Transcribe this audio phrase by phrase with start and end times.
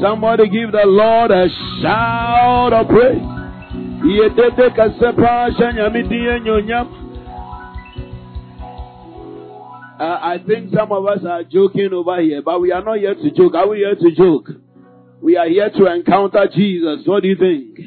[0.00, 1.48] Somebody give the Lord a
[1.82, 3.22] shout of praise.
[10.00, 13.14] Uh, I think some of us are joking over here, but we are not here
[13.14, 13.54] to joke.
[13.54, 14.48] Are we here to joke?
[15.20, 17.00] We are here to encounter Jesus.
[17.04, 17.80] What do you think?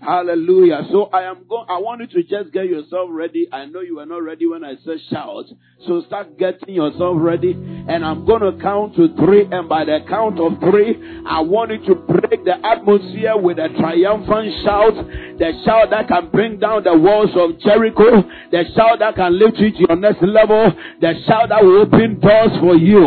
[0.00, 0.86] Hallelujah.
[0.92, 3.48] So I am going, I want you to just get yourself ready.
[3.52, 5.46] I know you were not ready when I said shout.
[5.86, 7.52] So start getting yourself ready.
[7.52, 9.46] And I'm going to count to three.
[9.50, 10.94] And by the count of three,
[11.26, 14.94] I want you to break the atmosphere with a triumphant shout.
[15.38, 18.22] The shout that can bring down the walls of Jericho.
[18.52, 20.72] The shout that can lift you to your next level.
[21.00, 23.02] The shout that will open doors for you.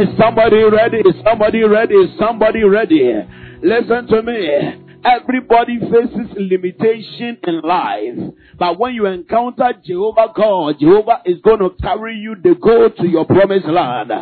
[0.00, 0.96] Is somebody ready?
[0.96, 1.94] Is somebody ready?
[1.94, 3.20] Is somebody ready?
[3.62, 4.81] Listen to me.
[5.04, 8.34] Everybody faces limitation in life.
[8.58, 13.08] But when you encounter Jehovah God, Jehovah is going to carry you the go to
[13.08, 14.12] your promised land.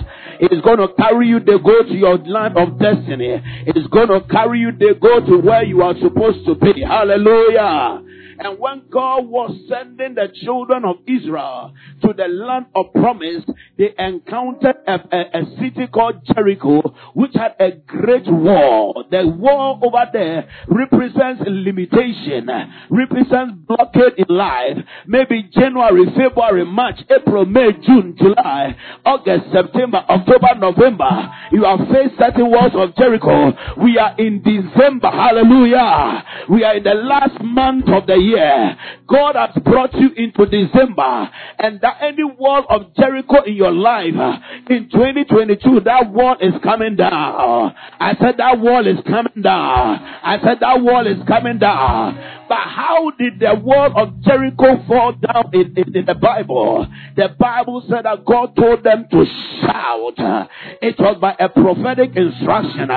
[0.40, 3.42] It is going to carry you the go to your land of destiny.
[3.66, 6.80] It is going to carry you the go to where you are supposed to be.
[6.82, 8.02] Hallelujah.
[8.40, 13.44] And when God was sending the children of Israel to the land of promise,
[13.76, 16.80] they encountered a, a, a, city called Jericho,
[17.12, 19.04] which had a great wall.
[19.10, 22.48] The wall over there represents limitation,
[22.88, 24.78] represents blockade in life.
[25.06, 31.30] Maybe January, February, March, April, May, June, July, August, September, October, November.
[31.52, 33.52] You have faced certain walls of Jericho.
[33.84, 35.10] We are in December.
[35.10, 36.24] Hallelujah.
[36.48, 38.76] We are in the last month of the year year.
[39.08, 44.14] God has brought you into December and that any wall of Jericho in your life
[44.16, 47.74] uh, in 2022, that wall is coming down.
[48.00, 49.98] I said that wall is coming down.
[50.22, 52.40] I said that wall is coming down.
[52.48, 56.84] But how did the wall of Jericho fall down in, in, in, the Bible?
[57.16, 59.24] The Bible said that God told them to
[59.62, 60.48] shout.
[60.82, 62.90] It was by a prophetic instruction.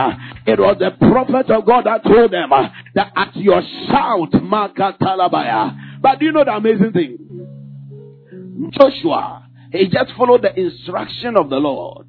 [0.48, 2.50] It was the prophet of God that told them
[2.96, 5.23] that at your shout, Makatalabaya.
[5.30, 8.70] But do you know the amazing thing?
[8.72, 12.08] Joshua, he just followed the instruction of the Lord.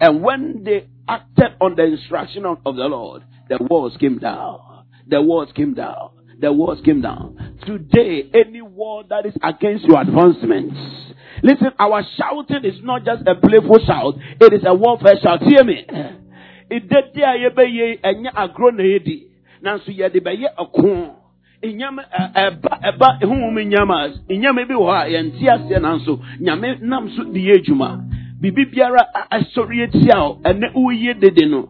[0.00, 4.60] And when they acted on the instruction of, of the Lord, the walls came down.
[5.06, 6.10] The walls came down
[6.40, 7.58] the walls came down.
[7.66, 10.76] Today, any wall that is against your advancements,
[11.42, 15.42] listen, our shouting is not just a playful shout, it is a warfare shout.
[15.42, 15.84] Hear me.
[16.70, 19.26] Idedi a yɛbɛyɛ ɛnyɛ agorɔ na yɛdi
[19.62, 21.14] nanso yɛde bɛyɛ ɛko
[21.68, 22.02] nyama
[22.34, 27.24] ɛba ɛba ehunhum nyama nyama bi wɔ hɔ a yɛnte aseɛ nanso nyame nam so
[27.24, 28.00] de yɛ adwuma.
[28.40, 31.68] Biribi biara asɔre etia o ɛnɛ dede no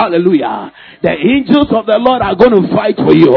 [0.00, 0.72] hallelujah.
[1.02, 3.28] The angels of the lord are going to fight for you.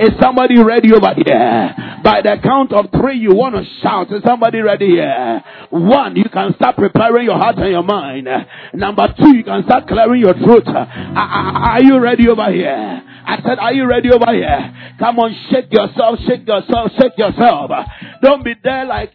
[0.00, 1.74] Is somebody ready over here?
[2.02, 4.10] By the count of three you want to shout.
[4.12, 5.44] Is somebody ready here?
[5.70, 8.26] One you can start preparing your heart and your mind.
[8.74, 10.66] Number two you can start clearing your throat.
[10.66, 13.02] Are you ready over here?
[13.24, 14.74] I said, are you ready over here?
[14.98, 17.70] Come on, shake yourself, shake yourself, shake yourself.
[18.20, 19.14] Don't be there like,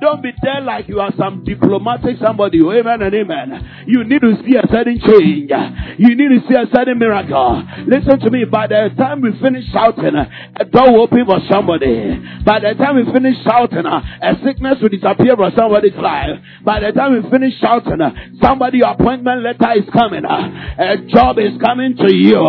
[0.00, 2.58] don't be there like you are some diplomatic somebody.
[2.60, 3.84] Amen and amen.
[3.86, 5.50] You need to see a certain change.
[5.98, 7.62] You need to see a certain miracle.
[7.86, 8.44] Listen to me.
[8.44, 12.16] By the time we finish shouting, a door will open for somebody.
[12.44, 16.38] By the time we finish shouting, a sickness will disappear from somebody's life.
[16.64, 18.00] By the time we finish shouting,
[18.42, 20.24] somebody appointment letter is coming.
[20.24, 22.40] A job is coming to you.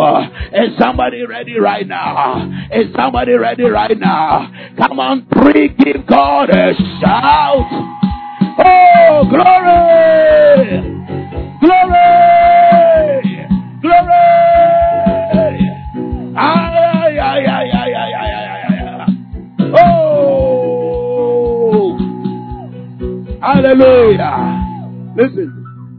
[0.53, 2.49] Is somebody ready right now?
[2.71, 4.51] Is somebody ready right now?
[4.77, 8.04] Come on, three, give God a shout.
[8.57, 10.81] Oh, glory!
[11.59, 13.47] Glory!
[13.81, 14.13] Glory!
[16.37, 18.33] Ay, ay, ay, ay, ay, ay, ay,
[18.87, 19.73] ay.
[19.77, 21.17] Oh!
[23.41, 24.37] Hallelujah!
[25.17, 25.49] Listen,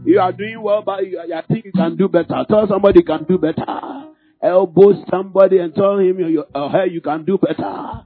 [0.05, 2.45] you are doing well, but you, I think you can do better.
[2.47, 3.65] Tell somebody you can do better.
[4.41, 6.17] elbow somebody and tell him
[6.53, 8.05] or her you can do better.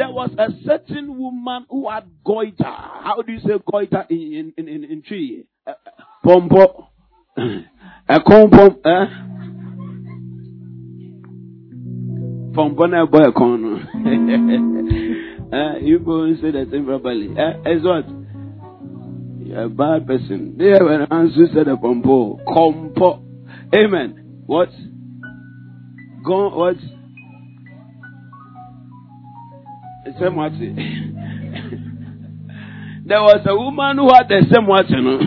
[0.00, 2.54] There was a certain woman who had goiter.
[2.64, 5.44] How do you say goiter in in in, in Twi?
[5.66, 5.74] Uh,
[6.24, 6.88] pompo.
[8.08, 8.78] A compom.
[8.82, 9.06] Eh?
[12.54, 13.90] Pompo na boy a corner.
[15.82, 17.36] You go and say that thing properly.
[17.36, 17.70] Eh?
[17.70, 18.08] As what?
[19.46, 20.56] You're a bad person.
[20.56, 22.38] They have an answer said a pompo.
[22.46, 23.22] Compo.
[23.74, 24.44] Amen.
[24.46, 24.70] What?
[26.24, 26.76] Go what?
[30.18, 30.52] Same what?
[33.06, 35.20] there was a woman who had the same what, you know.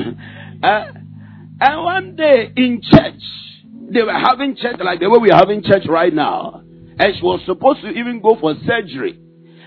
[0.63, 0.93] Uh,
[1.59, 3.21] and one day in church,
[3.91, 6.61] they were having church like the way we're having church right now.
[6.97, 9.19] And she was supposed to even go for surgery.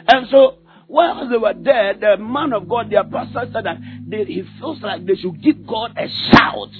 [0.09, 3.77] And so, while they were there, the man of God, their pastor said that
[4.09, 6.71] they, he feels like they should give God a shout.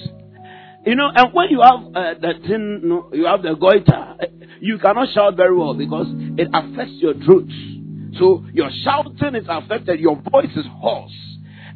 [0.85, 4.15] You know, and when you have uh, the thing, you, know, you have the goiter,
[4.61, 6.07] you cannot shout very well because
[6.37, 7.49] it affects your throat.
[8.19, 11.11] So your shouting is affected, your voice is hoarse.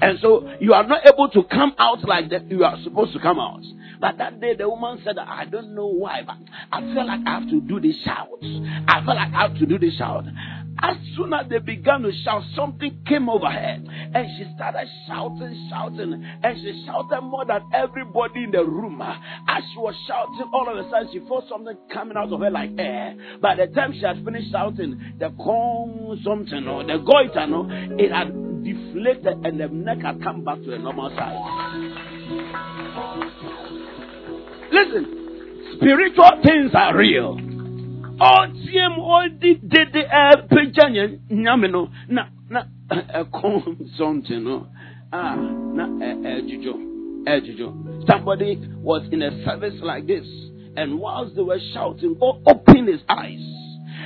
[0.01, 3.19] And so you are not able to come out like that you are supposed to
[3.19, 3.61] come out.
[4.01, 6.37] But that day the woman said, I don't know why, but
[6.71, 8.29] I feel like I have to do this shout.
[8.41, 10.25] I feel like I have to do this shout.
[10.83, 13.77] As soon as they began to shout, something came over her.
[14.13, 16.25] And she started shouting, shouting.
[16.43, 18.99] And she shouted more than everybody in the room.
[19.01, 22.49] As she was shouting, all of a sudden she felt something coming out of her
[22.49, 23.15] like air.
[23.39, 28.11] By the time she had finished shouting, the con something or the goiter, no, it
[28.11, 28.33] had
[28.63, 32.10] deflated and the neck had come back to a normal size.
[34.71, 37.37] Listen, spiritual things are real.
[38.21, 40.85] ɔteɛ mu ɔdi dede ɛpagya
[41.31, 42.59] nyame no na na
[42.91, 44.67] eh, eh, ɛkɔn something no.
[45.11, 46.73] Ah na eh, ɛdwodwo
[47.25, 50.27] ɛdwodwo somebody was in a service like this
[50.77, 53.41] and whilst they were shouting God opened his eyes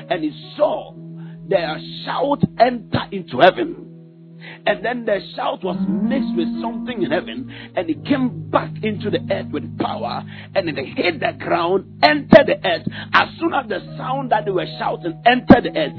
[0.09, 0.93] and he saw
[1.49, 3.85] their shout enter into heaven
[4.65, 9.09] and then the shout was mixed with something in heaven, and it came back into
[9.09, 10.23] the earth with power,
[10.55, 12.87] and it hit the ground, entered the earth.
[13.13, 15.93] As soon as the sound that they were shouting entered the earth,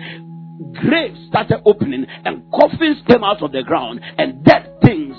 [0.83, 5.17] graves started opening, and coffins came out of the ground, and dead things,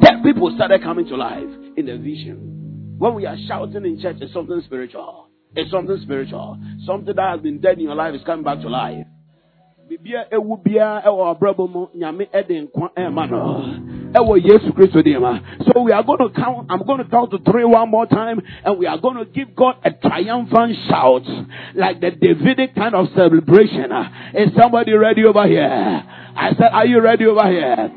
[0.00, 2.96] dead people started coming to life in the vision.
[2.98, 5.28] When we are shouting in church, it's something spiritual.
[5.54, 6.58] It's something spiritual.
[6.84, 9.06] Something that has been dead in your life is coming back to life
[10.30, 13.64] ewu ɛwɔ mu nyame nkwa ɛma no.
[14.12, 15.38] Ɛwɔ yesu kristo ma.
[15.72, 18.40] So we are going to count i'm going to count to three one more time
[18.64, 21.22] and we are going to give god a triumphant shout
[21.74, 23.90] like the davidic kind of celebration.
[24.34, 25.62] Is somebody ready over here?
[26.36, 27.90] I said are you ready over here?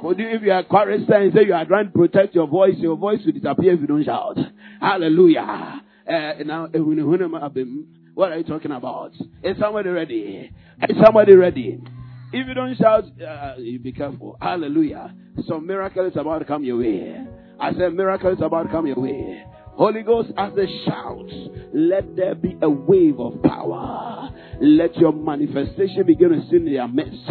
[0.00, 2.74] Could you, if you are chorister and say you are trying to protect your voice,
[2.78, 4.36] your voice will disappear if you don't shout.
[4.80, 5.80] Hallelujah.
[6.08, 6.66] Uh, now,
[8.14, 9.12] what are you talking about?
[9.42, 10.50] Is somebody ready?
[10.88, 11.80] Is somebody ready?
[12.32, 14.38] If you don't shout, uh, you be careful.
[14.40, 15.14] Hallelujah.
[15.46, 17.26] Some miracle is about to come your way.
[17.60, 19.44] I said miracle is about to come your way.
[19.74, 21.26] Holy Ghost, as they shout,
[21.72, 24.30] let there be a wave of power.
[24.60, 27.24] Let your manifestation begin to see in their midst.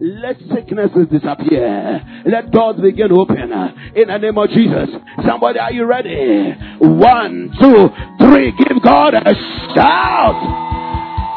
[0.00, 2.02] Let sicknesses disappear.
[2.26, 3.52] Let doors begin to open.
[3.94, 4.88] In the name of Jesus.
[5.26, 6.54] Somebody, are you ready?
[6.80, 8.52] One, two, three.
[8.56, 9.34] Give God a
[9.74, 10.38] shout.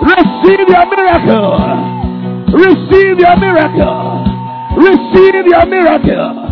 [0.02, 1.60] Receive your miracle.
[2.56, 4.24] Receive your miracle.
[4.78, 6.46] Receive your miracle.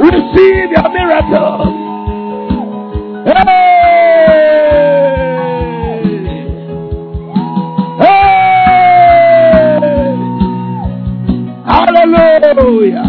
[0.00, 1.91] Receive your miracle.
[11.64, 13.04] Hallelujah!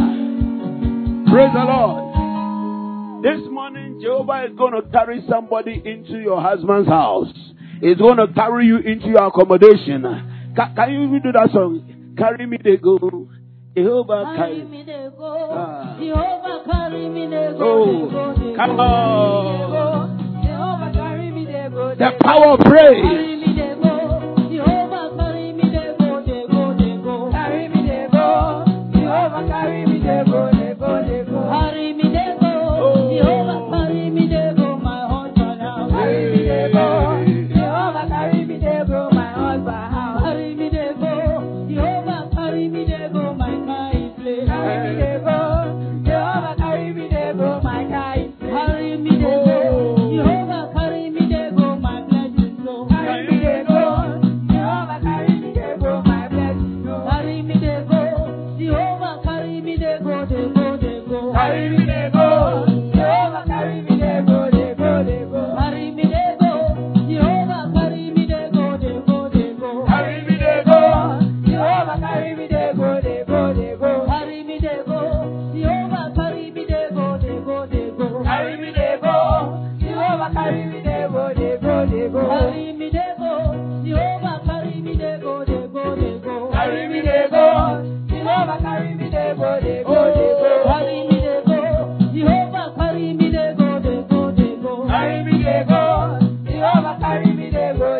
[1.31, 3.23] Praise the Lord.
[3.23, 7.33] This morning, Jehovah is going to carry somebody into your husband's house.
[7.81, 10.03] He's going to carry you into your accommodation.
[10.55, 12.13] Can, can you even do that song?
[12.17, 13.27] Carry me, they go.
[13.75, 15.49] Jehovah carry me, they go.
[15.51, 15.97] Ah.
[15.97, 18.09] Jehovah carry me, they go.
[18.09, 20.13] Oh, come on.
[21.97, 23.33] The power of praise.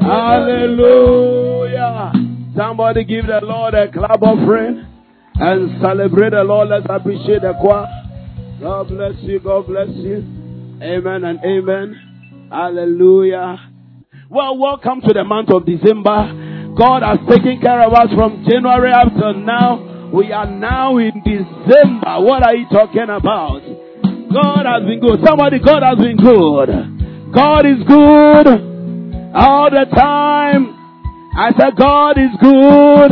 [0.01, 2.11] Hallelujah.
[2.55, 4.85] Somebody give the Lord a clap offering
[5.35, 6.69] and celebrate the Lord.
[6.69, 7.87] Let's appreciate the choir.
[8.61, 9.39] God bless you.
[9.39, 10.17] God bless you.
[10.81, 12.49] Amen and amen.
[12.51, 13.57] Hallelujah.
[14.29, 16.73] Well, welcome to the month of December.
[16.77, 19.89] God has taken care of us from January up to now.
[20.13, 22.21] We are now in December.
[22.21, 23.61] What are you talking about?
[24.31, 25.19] God has been good.
[25.25, 26.69] Somebody, God has been good.
[27.33, 28.47] God is good
[29.33, 30.75] all the time.
[31.35, 33.11] I said, God is good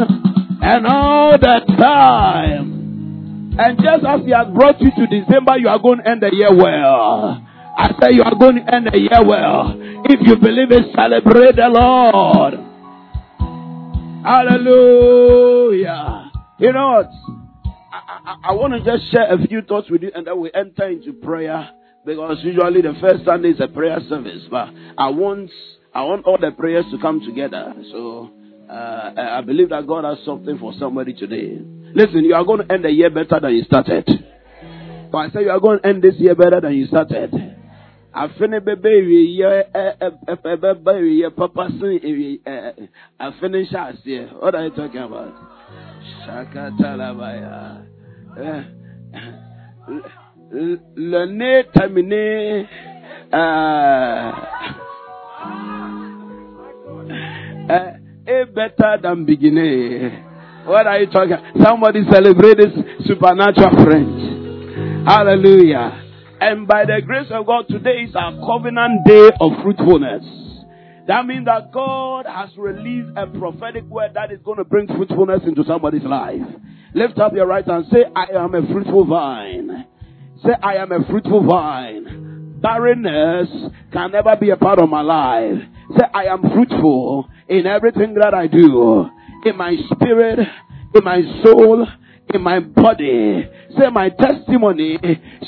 [0.61, 3.55] and all the time.
[3.57, 6.29] And just as He has brought you to December, you are going to end the
[6.33, 7.41] year well.
[7.77, 9.73] I say you are going to end the year well.
[10.05, 12.53] If you believe it, celebrate the Lord.
[14.23, 16.30] Hallelujah.
[16.61, 17.09] You know what?
[17.91, 20.51] I, I, I want to just share a few thoughts with you and then we
[20.53, 21.71] enter into prayer
[22.05, 24.43] because usually the first Sunday is a prayer service.
[24.51, 25.49] But I want
[25.91, 27.73] I want all the prayers to come together.
[27.91, 28.29] So
[28.69, 31.57] uh, I believe that God has something for somebody today.
[31.95, 34.07] Listen, you are going to end the year better than you started.
[35.11, 37.33] But I say you are going to end this year better than you started.
[38.13, 39.63] afene bɛbɛ ewie ɛ
[40.27, 42.87] ɛbɛba ewie papa sin ewie ɛ
[43.19, 45.31] afene hyɛ aseɛ what are you talking about
[46.25, 47.83] shakatalabaya
[48.37, 48.63] ɛ eh,
[51.11, 52.67] lɛne tamine
[53.31, 53.33] ɛɛ.
[53.33, 54.61] Uh, ah.
[57.69, 57.91] eh,
[58.27, 60.11] eh, better than beginning.
[60.65, 61.37] What are you talking?
[61.63, 62.73] Somebody celebrate this
[63.07, 65.07] supernatural friend.
[65.07, 66.03] Hallelujah.
[66.39, 70.23] And by the grace of God, today is our covenant day of fruitfulness.
[71.07, 75.41] That means that God has released a prophetic word that is going to bring fruitfulness
[75.45, 76.41] into somebody's life.
[76.93, 77.85] Lift up your right hand.
[77.91, 79.87] Say, I am a fruitful vine.
[80.43, 82.59] Say, I am a fruitful vine.
[82.61, 83.49] Barrenness
[83.91, 85.57] can never be a part of my life.
[85.97, 89.09] Say, I am fruitful in everything that I do.
[89.45, 90.39] In my spirit,
[90.93, 91.87] in my soul,
[92.33, 93.49] in my body.
[93.77, 94.99] Say, my testimony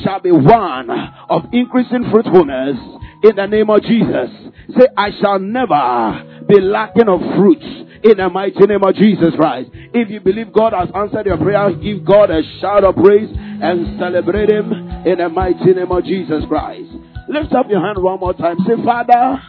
[0.03, 0.89] shall be one
[1.29, 2.77] of increasing fruitfulness
[3.23, 4.29] in the name of Jesus.
[4.77, 7.65] Say, I shall never be lacking of fruits
[8.03, 9.69] in the mighty name of Jesus Christ.
[9.93, 13.97] If you believe God has answered your prayer, give God a shout of praise and
[13.99, 14.71] celebrate Him
[15.05, 16.89] in the mighty name of Jesus Christ.
[17.29, 18.57] Lift up your hand one more time.
[18.67, 19.41] Say, Father,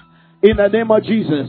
[0.43, 1.49] in the name of Jesus,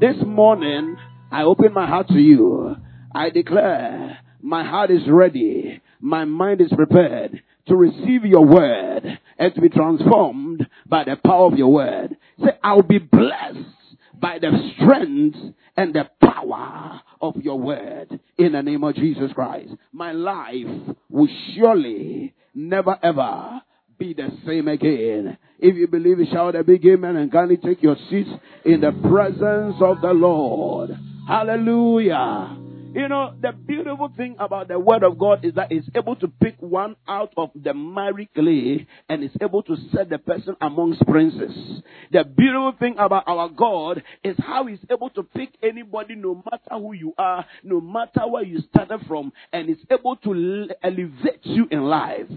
[0.00, 0.96] this morning
[1.32, 2.76] I open my heart to you.
[3.12, 5.80] I declare my heart is ready.
[6.00, 11.46] My mind is prepared to receive your word and to be transformed by the power
[11.46, 12.16] of your word.
[12.40, 13.58] Say, I'll be blessed
[14.20, 15.36] by the strength
[15.76, 19.72] and the power of your word in the name of Jesus Christ.
[19.92, 23.62] My life will surely never ever
[23.98, 25.38] be the same again.
[25.58, 28.30] If you believe it, shout a big amen and kindly take your seats
[28.64, 30.90] in the presence of the Lord.
[31.26, 32.63] Hallelujah.
[32.94, 36.28] You know, the beautiful thing about the word of God is that it's able to
[36.28, 41.04] pick one out of the miry clay and it's able to set the person amongst
[41.04, 41.82] princes.
[42.12, 46.80] The beautiful thing about our God is how he's able to pick anybody no matter
[46.80, 51.66] who you are, no matter where you started from, and it's able to elevate you
[51.72, 52.28] in life.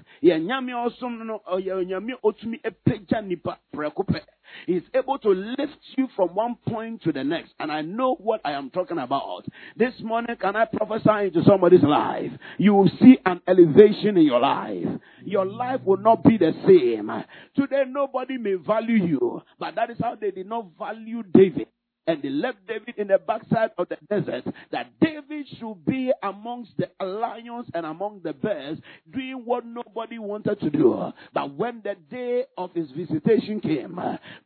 [4.65, 7.53] He's able to lift you from one point to the next.
[7.59, 9.45] And I know what I am talking about.
[9.75, 12.31] This morning, can I prophesy into somebody's life?
[12.57, 14.85] You will see an elevation in your life.
[15.23, 17.11] Your life will not be the same.
[17.55, 21.67] Today, nobody may value you, but that is how they did not value David
[22.07, 26.71] and they left David in the backside of the desert, that David should be amongst
[26.77, 28.77] the lions and among the bears,
[29.13, 31.11] doing what nobody wanted to do.
[31.33, 33.99] But when the day of his visitation came,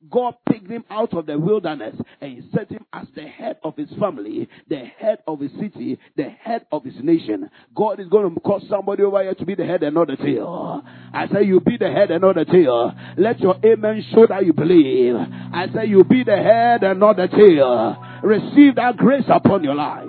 [0.10, 3.77] God picked him out of the wilderness and he set him as the head of
[3.77, 7.50] his family, the head of his city, the head of his nation.
[7.75, 10.18] God is going to cause somebody over here to be the head and not the
[10.18, 10.84] tail.
[11.13, 12.94] I say you be the head and not the tail.
[13.18, 15.15] Let your amen show that you believe.
[15.15, 17.50] I say you be the head and not the tail.
[17.60, 20.08] Uh, receive that grace upon your life.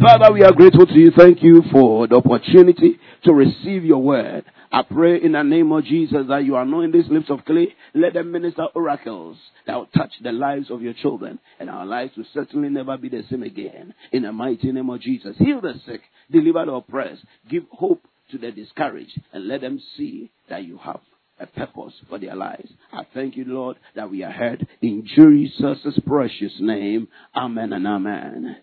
[0.00, 1.10] Father, we are grateful to you.
[1.16, 4.44] Thank you for the opportunity to receive your word.
[4.70, 7.74] I pray in the name of Jesus that you anoint these lips of clay.
[7.94, 11.38] Let them minister oracles that will touch the lives of your children.
[11.58, 13.94] And our lives will certainly never be the same again.
[14.12, 15.36] In the mighty name of Jesus.
[15.38, 20.30] Heal the sick, deliver the oppressed, give hope to the discouraged, and let them see
[20.48, 21.00] that you have
[21.40, 22.70] a purpose for their lives.
[22.92, 27.08] I thank you, Lord, that we are heard in Jesus' precious name.
[27.34, 28.56] Amen and amen.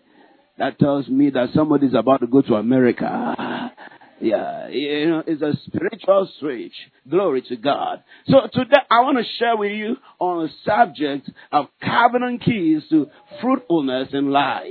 [0.58, 3.72] That tells me that somebody is about to go to America.
[4.18, 6.72] Yeah, you know, it's a spiritual switch.
[7.08, 8.02] Glory to God.
[8.26, 13.08] So today I want to share with you on the subject of covenant keys to
[13.42, 14.70] fruitfulness in life.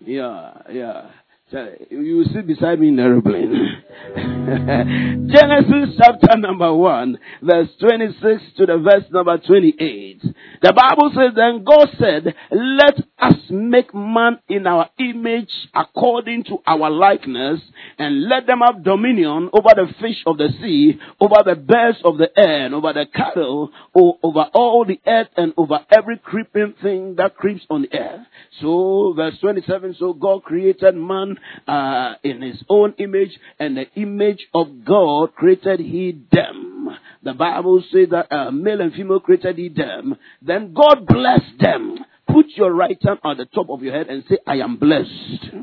[0.00, 1.10] Yeah, yeah.
[1.52, 3.82] You sit beside me in the aeroplane.
[5.28, 10.22] Genesis chapter number 1, verse 26 to the verse number 28.
[10.62, 16.58] The Bible says, Then God said, Let us make man in our image according to
[16.66, 17.60] our likeness,
[17.98, 22.16] and let them have dominion over the fish of the sea, over the birds of
[22.16, 27.16] the air, and over the cattle, over all the earth, and over every creeping thing
[27.16, 28.26] that creeps on the earth.
[28.60, 34.46] So, verse 27, so God created man uh, in his own image, and the image
[34.54, 36.88] of God created he them.
[37.22, 40.16] The Bible says that uh, male and female created he them.
[40.40, 41.98] Then God blessed them.
[42.26, 45.54] Put your right hand on the top of your head and say, I am blessed.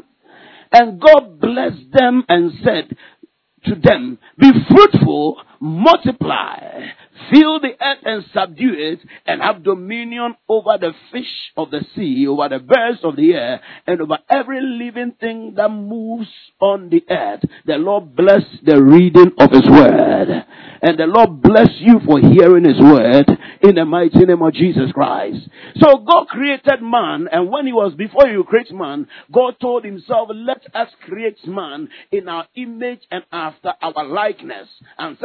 [0.71, 2.95] And God blessed them and said
[3.65, 6.87] to them, Be fruitful, multiply,
[7.31, 12.27] fill the earth and subdue it, and have dominion over the fish of the sea,
[12.27, 16.27] over the birds of the air, and over every living thing that moves
[16.59, 17.41] on the earth.
[17.65, 20.45] The Lord bless the reading of His word.
[20.81, 23.29] And the Lord bless you for hearing His word
[23.61, 25.49] in the mighty name of Jesus Christ.
[25.75, 30.29] So God created man, and when He was before you create man, God told Himself,
[30.33, 34.67] let us create man in our image and after our likeness.
[34.97, 35.17] And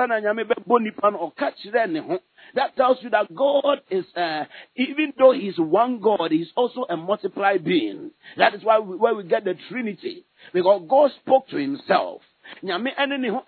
[2.55, 4.45] that tells you that God is, uh,
[4.77, 8.11] even though He's one God, He's also a multiplied being.
[8.37, 10.25] That is why we, where we get the Trinity.
[10.53, 12.23] Because God spoke to Himself
[12.63, 13.43] nyame ɛne ne ho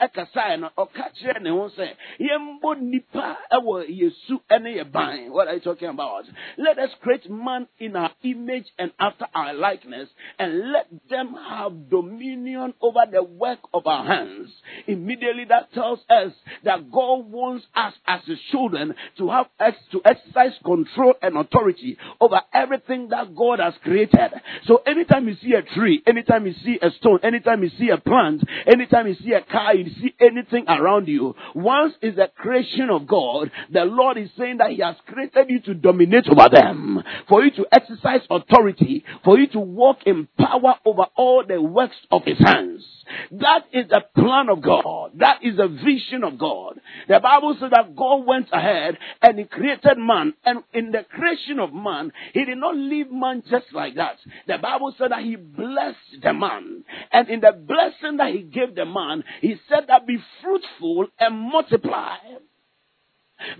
[0.58, 1.88] no ɔka kyerɛ ne ho sɛ
[2.20, 5.30] yɛmbɔ nipa ɛwɔ yesu ɛne yɛ ban.
[5.30, 6.24] What are you talking about?
[6.56, 11.90] Let us create man in our image and after our likeness and let them have
[11.90, 14.50] dominion over the work of our hands.
[14.86, 16.32] Immediately that tells us
[16.64, 19.46] that god wants us as his children to have
[19.92, 24.30] to exercise control and authority over everything that god has created.
[24.66, 27.98] So anytime you see a tree anytime you see a stone anytime you see a
[27.98, 28.42] plant
[28.86, 31.34] Anytime you see a car, you see anything around you.
[31.54, 35.60] Once is the creation of God, the Lord is saying that He has created you
[35.62, 40.76] to dominate over them, for you to exercise authority, for you to walk in power
[40.84, 42.84] over all the works of His hands.
[43.32, 45.12] That is the plan of God.
[45.16, 46.80] That is the vision of God.
[47.08, 51.58] The Bible says that God went ahead and He created man, and in the creation
[51.58, 54.18] of man, He did not leave man just like that.
[54.46, 58.75] The Bible said that He blessed the man, and in the blessing that He gave
[58.76, 62.16] the man, he said that be fruitful and multiply.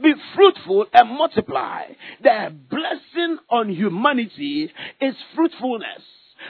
[0.03, 1.83] Be fruitful and multiply.
[2.23, 6.03] The blessing on humanity is fruitfulness.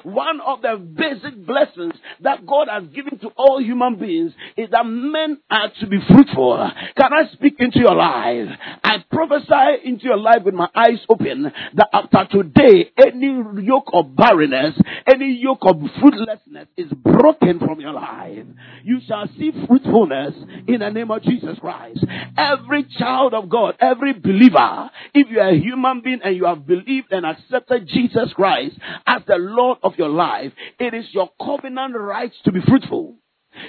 [0.03, 4.85] One of the basic blessings that God has given to all human beings is that
[4.85, 6.71] men are to be fruitful.
[6.97, 8.49] Can I speak into your life?
[8.85, 14.15] I prophesy into your life with my eyes open that after today, any yoke of
[14.17, 14.75] barrenness,
[15.07, 18.45] any yoke of fruitlessness is broken from your life.
[18.85, 20.35] You shall see fruitfulness
[20.67, 22.05] in the name of Jesus Christ.
[22.37, 26.67] Every child of God, every believer, if you are a human being and you have
[26.67, 31.95] believed and accepted Jesus Christ as the Lord of your life, it is your covenant
[31.97, 33.17] right to be fruitful.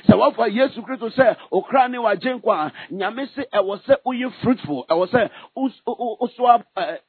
[0.07, 4.85] sɛ wafa yesu kristo sɛ okra ne wagye nkwa a nyame se ɛwɔ sɛ fruitful.
[4.89, 5.29] Ɛwɔ sɛ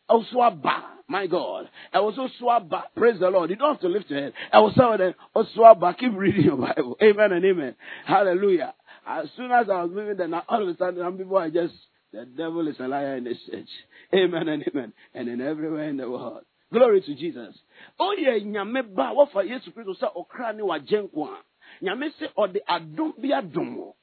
[0.08, 0.62] woso
[1.08, 1.68] my god.
[1.94, 3.50] Ɛwɔ sɛ woso praise the lord.
[3.50, 4.32] You don't have to lift your head.
[4.52, 6.96] Sɛ woso aba keep reading your bible.
[7.02, 7.74] Amen and amen.
[8.04, 8.74] Hallelujah.
[9.06, 11.74] As soon as i was moving then all of a sudden some people are just
[12.12, 13.68] the devil is a liar in this church.
[14.14, 14.92] Amen and amen.
[15.14, 17.56] And in everywhere in the world Glory to Jesus.
[17.98, 21.38] Oyɛ nyame ba a wɔfa Yesu Kristo sɛ ɔkra ne wagye nko a.
[21.82, 23.94] Nyame sɛ ɔde adom bi adom.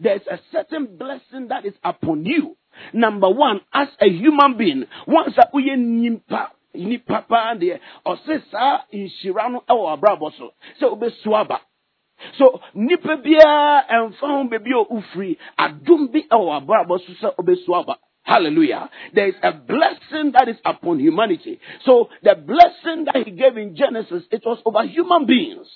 [0.00, 2.56] There is a certain blessing that is upon you.
[2.92, 8.82] Number one, as a human being, once a woyɛ nipa, nipa paa deɛ, ɔse saa
[8.92, 11.60] nhyira no wɔ abrabɔ so, sɛ wobɛsu aba.
[12.38, 17.80] So nipa biara ɛmfa ho baabi a ofiri, adom bi wɔ abrabɔ so sɛ wobɛsu
[17.80, 17.98] aba.
[18.24, 18.88] Hallelujah.
[19.14, 21.60] There is a blessing that is upon humanity.
[21.84, 25.66] So the blessing that he gave in Genesis, it was over human beings.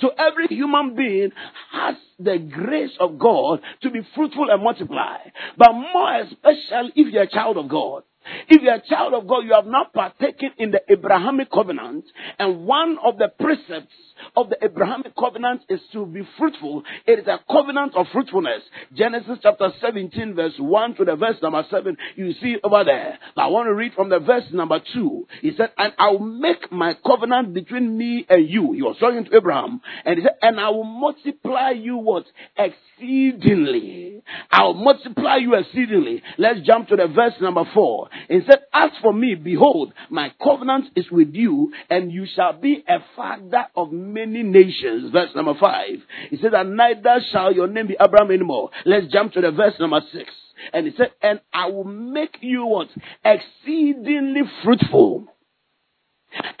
[0.00, 1.30] So every human being
[1.72, 5.18] has the grace of God to be fruitful and multiply.
[5.56, 8.02] But more especially if you're a child of God.
[8.48, 12.04] If you're a child of God, you have not partaken in the Abrahamic covenant,
[12.38, 13.92] and one of the precepts
[14.36, 16.82] of the Abrahamic covenant is to be fruitful.
[17.06, 18.62] It is a covenant of fruitfulness.
[18.94, 23.18] Genesis chapter 17, verse 1 to the verse number 7, you see over there.
[23.36, 25.26] I want to read from the verse number 2.
[25.42, 28.72] He said, And I will make my covenant between me and you.
[28.72, 29.80] He was talking to Abraham.
[30.04, 32.24] And he said, And I will multiply you what?
[32.56, 34.22] Exceedingly.
[34.50, 36.22] I will multiply you exceedingly.
[36.38, 38.08] Let's jump to the verse number 4.
[38.28, 42.84] He said, As for me, behold, my covenant is with you, and you shall be
[42.88, 45.12] a father of many nations.
[45.12, 45.86] Verse number 5.
[46.30, 48.70] He said, And neither shall your name be Abraham anymore.
[48.84, 50.24] Let's jump to the verse number 6.
[50.72, 52.88] And he said, And I will make you what?
[53.24, 55.28] Exceedingly fruitful.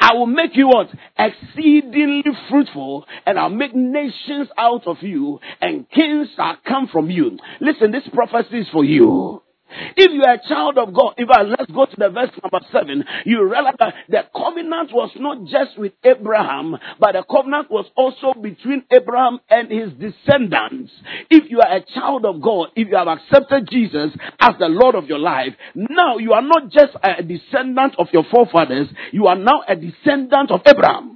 [0.00, 0.88] I will make you what?
[1.18, 7.38] Exceedingly fruitful, and I'll make nations out of you, and kings shall come from you.
[7.60, 9.42] Listen, this prophecy is for you.
[9.96, 12.66] If you are a child of God, if I, let's go to the verse number
[12.72, 17.86] seven, you realize that the covenant was not just with Abraham, but the covenant was
[17.96, 20.92] also between Abraham and his descendants.
[21.30, 24.94] If you are a child of God, if you have accepted Jesus as the Lord
[24.94, 29.36] of your life, now you are not just a descendant of your forefathers, you are
[29.36, 31.15] now a descendant of Abraham.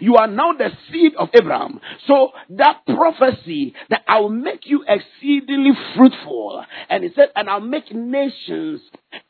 [0.00, 1.80] You are now the seed of Abraham.
[2.06, 7.92] So that prophecy that I'll make you exceedingly fruitful, and he said, and I'll make
[7.94, 8.80] nations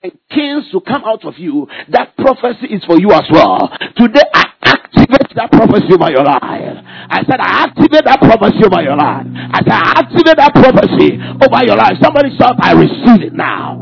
[0.03, 1.67] and kings to come out of you.
[1.91, 3.71] That prophecy is for you as well.
[3.97, 6.41] Today I activate that prophecy over your life.
[6.43, 9.27] I said I activate that prophecy over your life.
[9.27, 11.97] I said I activate that prophecy over your life.
[12.03, 13.79] Somebody shout, I receive it now.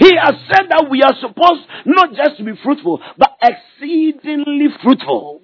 [0.00, 5.42] He has said that we are supposed not just to be fruitful, but exceedingly fruitful.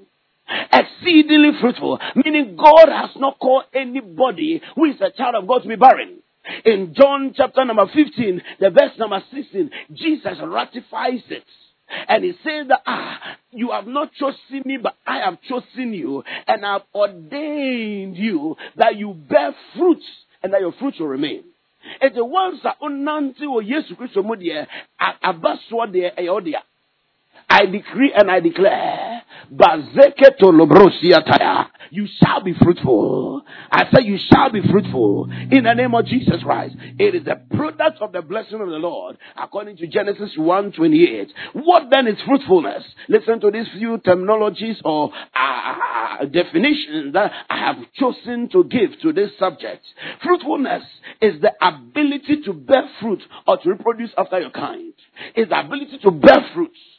[0.73, 1.99] Exceedingly fruitful.
[2.15, 6.19] Meaning God has not called anybody who is a child of God to be barren.
[6.65, 11.45] In John chapter number 15, the verse number 16, Jesus ratifies it.
[12.09, 13.19] And he says that, ah,
[13.53, 18.97] you have not chosen me, but I have chosen you, and I've ordained you that
[18.97, 20.05] you bear fruits,
[20.43, 21.45] and that your fruits will remain.
[22.01, 24.67] Ɛde wansa ɔnante wɔ yesu kristo mu deɛ
[25.23, 26.63] aba soɔ deɛ ɛyɛ ɔdea
[27.49, 29.23] I decree and I declare,
[31.91, 33.43] you shall be fruitful.
[33.71, 36.75] I say you shall be fruitful in the name of Jesus Christ.
[36.99, 41.33] It is the product of the blessing of the Lord, according to Genesis 1:28.
[41.53, 42.83] What then is fruitfulness?
[43.09, 49.13] Listen to these few terminologies or uh, definitions that I have chosen to give to
[49.13, 49.85] this subject.
[50.25, 50.83] Fruitfulness
[51.21, 54.93] is the ability to bear fruit or to reproduce after your kind.
[55.37, 56.79] Is the ability to bear fruits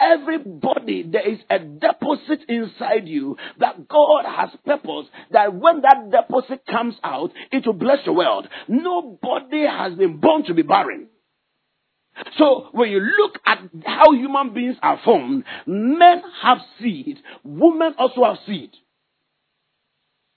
[0.00, 6.62] Everybody, there is a deposit inside you that God has purpose that when that deposit
[6.66, 8.48] comes out, it will bless the world.
[8.68, 11.08] Nobody has been born to be barren.
[12.38, 18.24] So when you look at how human beings are formed, men have seed, women also
[18.24, 18.70] have seed.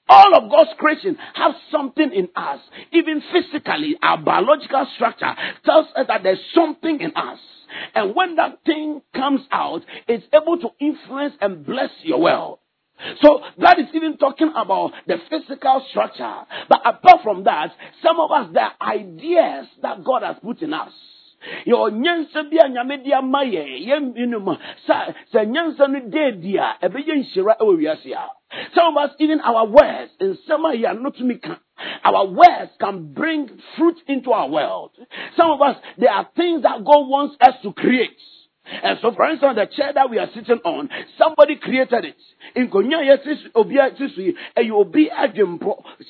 [0.09, 2.59] All of God's creation has something in us.
[2.91, 5.33] Even physically, our biological structure
[5.65, 7.39] tells us that there's something in us.
[7.95, 12.59] And when that thing comes out, it's able to influence and bless your world.
[13.21, 16.35] So that is even talking about the physical structure.
[16.69, 17.71] But apart from that,
[18.03, 20.91] some of us, are ideas that God has put in us
[21.65, 26.57] yɛwɔ nyansa bi a nyame de ama yɛ yɛn binom sɛ sɛ nyansa no deedi
[26.57, 28.29] a ɛbɛyɛ nhyira ɛwɔ wiase a.
[28.75, 31.57] Some of us even our words nsɛm a yɛanotumi ka.
[32.03, 34.91] Our words can bring fruit into our world.
[35.35, 38.17] Some of us there are things that god wants us to create
[38.65, 42.15] and so, for instance, the chair that we are sitting on, somebody created it.
[42.55, 42.69] In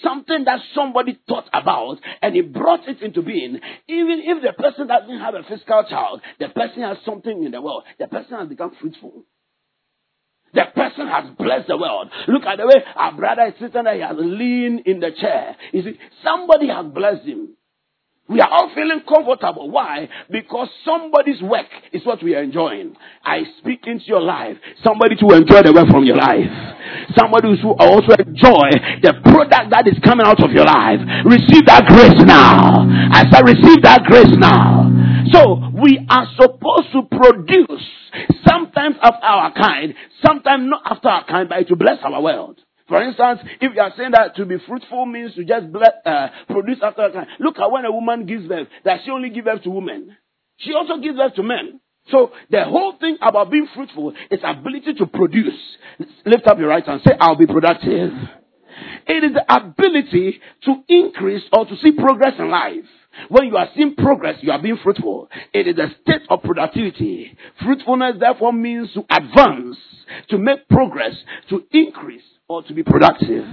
[0.03, 3.59] something that somebody thought about and he brought it into being.
[3.87, 7.61] Even if the person doesn't have a physical child, the person has something in the
[7.61, 7.83] world.
[7.99, 9.23] The person has become fruitful.
[10.53, 12.09] The person has blessed the world.
[12.27, 13.95] Look at the way our brother is sitting there.
[13.95, 15.55] He has leaned in the chair.
[15.71, 17.55] You see, somebody has blessed him.
[18.29, 19.69] We are all feeling comfortable.
[19.69, 20.07] Why?
[20.31, 22.95] Because somebody's work is what we are enjoying.
[23.23, 24.55] I speak into your life.
[24.81, 26.47] Somebody to enjoy the work from your life.
[27.19, 28.71] Somebody who also enjoy
[29.03, 31.03] the product that is coming out of your life.
[31.27, 32.87] Receive that grace now.
[33.11, 34.87] I said, receive that grace now.
[35.35, 37.83] So we are supposed to produce
[38.47, 42.62] sometimes of our kind, sometimes not after our kind, but to bless our world.
[42.87, 46.27] For instance, if you are saying that to be fruitful means to just bless, uh,
[46.47, 49.45] produce after a time, look at when a woman gives birth, that she only gives
[49.45, 50.15] birth to women.
[50.57, 51.79] She also gives birth to men.
[52.11, 55.59] So the whole thing about being fruitful is ability to produce.
[56.25, 57.01] Lift up your right hand.
[57.05, 58.11] Say, I'll be productive.
[59.07, 62.85] It is the ability to increase or to see progress in life.
[63.29, 65.29] When you are seeing progress, you are being fruitful.
[65.53, 67.37] It is a state of productivity.
[67.63, 69.77] Fruitfulness therefore means to advance,
[70.29, 71.13] to make progress,
[71.49, 73.45] to increase, or to be productive.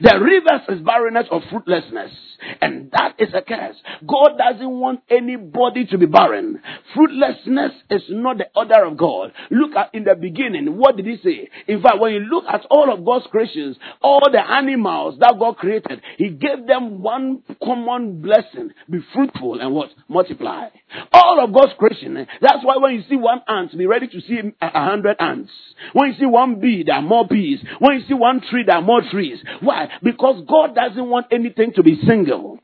[0.00, 2.12] The reverse is barrenness or fruitlessness.
[2.60, 3.74] And that is a curse.
[4.06, 6.60] God doesn't want anybody to be barren.
[6.94, 9.32] Fruitlessness is not the order of God.
[9.50, 11.48] Look at in the beginning, what did he say?
[11.66, 15.56] In fact, when you look at all of God's creations, all the animals that God
[15.56, 18.70] created, he gave them one common blessing.
[18.88, 19.90] Be fruitful and what?
[20.08, 20.68] Multiply.
[21.12, 22.14] All of God's creation.
[22.40, 25.50] That's why when you see one ant, be ready to see a hundred ants.
[25.92, 27.58] When you see one bee, there are more bees.
[27.80, 29.38] When you see one one tree, there are more trees.
[29.60, 29.88] Why?
[30.02, 32.58] Because God doesn't want anything to be single.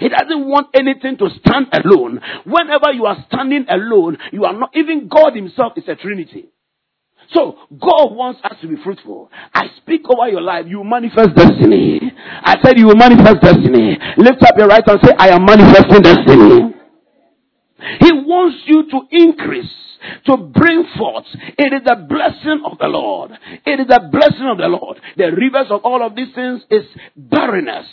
[0.00, 2.20] He doesn't want anything to stand alone.
[2.44, 6.48] Whenever you are standing alone, you are not, even God Himself is a Trinity.
[7.32, 9.30] So, God wants us to be fruitful.
[9.52, 10.64] I speak over your life.
[10.66, 12.00] You manifest destiny.
[12.42, 13.98] I said you will manifest destiny.
[14.16, 16.74] Lift up your right hand and say, I am manifesting destiny.
[17.78, 19.72] He wants you to increase
[20.26, 21.26] to bring forth.
[21.58, 23.32] It is the blessing of the Lord.
[23.66, 25.00] It is the blessing of the Lord.
[25.16, 26.84] The rivers of all of these things is
[27.16, 27.86] barrenness.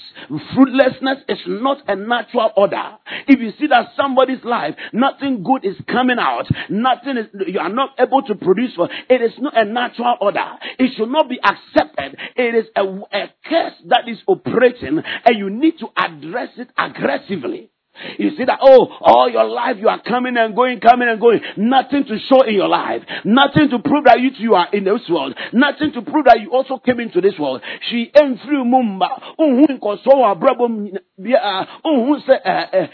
[0.53, 2.97] Fruitlessness is not a natural order.
[3.27, 7.73] If you see that somebody's life, nothing good is coming out, nothing is, you are
[7.73, 10.45] not able to produce for, it is not a natural order.
[10.79, 12.17] It should not be accepted.
[12.35, 17.71] It is a, a curse that is operating and you need to address it aggressively.
[18.17, 21.41] You see that, oh, all your life you are coming and going, coming and going.
[21.57, 23.01] Nothing to show in your life.
[23.23, 25.35] Nothing to prove that you, you are in this world.
[25.53, 27.61] Nothing to prove that you also came into this world.
[27.89, 29.09] She ain't through mumba.
[29.39, 32.87] Unhu nkoso wa brabom bia ah, unhu eh, eh,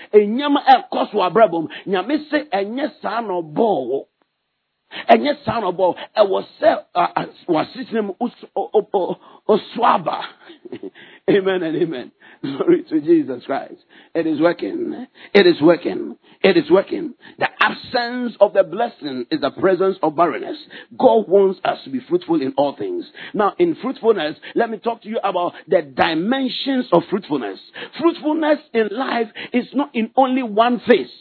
[2.29, 4.10] se enye saa bo.
[5.09, 5.95] Enye saa no bo.
[6.15, 8.15] E was se uh, uh, wasitinem
[9.47, 10.23] oswaba.
[11.29, 12.11] Amen and amen.
[12.41, 13.83] Glory to Jesus Christ.
[14.15, 15.07] It is working.
[15.33, 16.17] It is working.
[16.43, 17.13] It is working.
[17.37, 20.57] The absence of the blessing is the presence of barrenness.
[20.97, 23.05] God wants us to be fruitful in all things.
[23.33, 27.59] Now, in fruitfulness, let me talk to you about the dimensions of fruitfulness.
[27.99, 31.11] Fruitfulness in life is not in only one phase.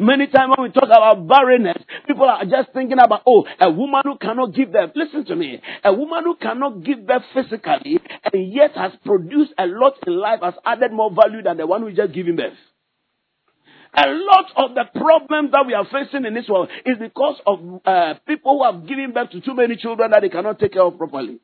[0.00, 4.02] Many times when we talk about barrenness, people are just thinking about, oh, a woman
[4.04, 4.90] who cannot give birth.
[4.94, 5.60] Listen to me.
[5.84, 8.00] A woman who cannot give birth physically
[8.32, 11.82] and yet has produced a lot in life has added more value than the one
[11.82, 12.54] who just giving birth.
[13.94, 17.58] A lot of the problems that we are facing in this world is because of
[17.84, 20.82] uh, people who have given birth to too many children that they cannot take care
[20.82, 21.40] of properly.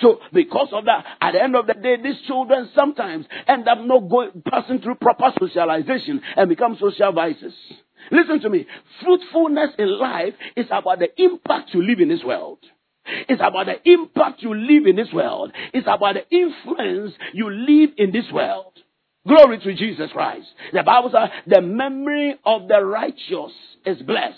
[0.00, 3.78] So because of that, at the end of the day, these children sometimes end up
[3.80, 7.54] not going, passing through proper socialization and become social vices.
[8.10, 8.66] Listen to me.
[9.02, 12.58] Fruitfulness in life is about the impact you leave in this world.
[13.28, 15.52] It's about the impact you leave in this world.
[15.72, 18.72] It's about the influence you leave in this world.
[19.26, 20.46] Glory to Jesus Christ.
[20.72, 23.52] The Bible says the memory of the righteous
[23.84, 24.36] is blessed.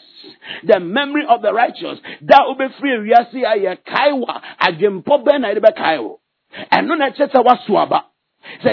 [0.66, 1.98] The memory of the righteous.
[2.22, 2.98] That will be free.
[3.01, 4.40] We are see a kaiwa.
[4.61, 6.18] Adwempo ben na ebe kaiwo.
[6.72, 8.05] Ɛno na ɛkyɛ sɛ wasoaba.
[8.62, 8.72] sɛ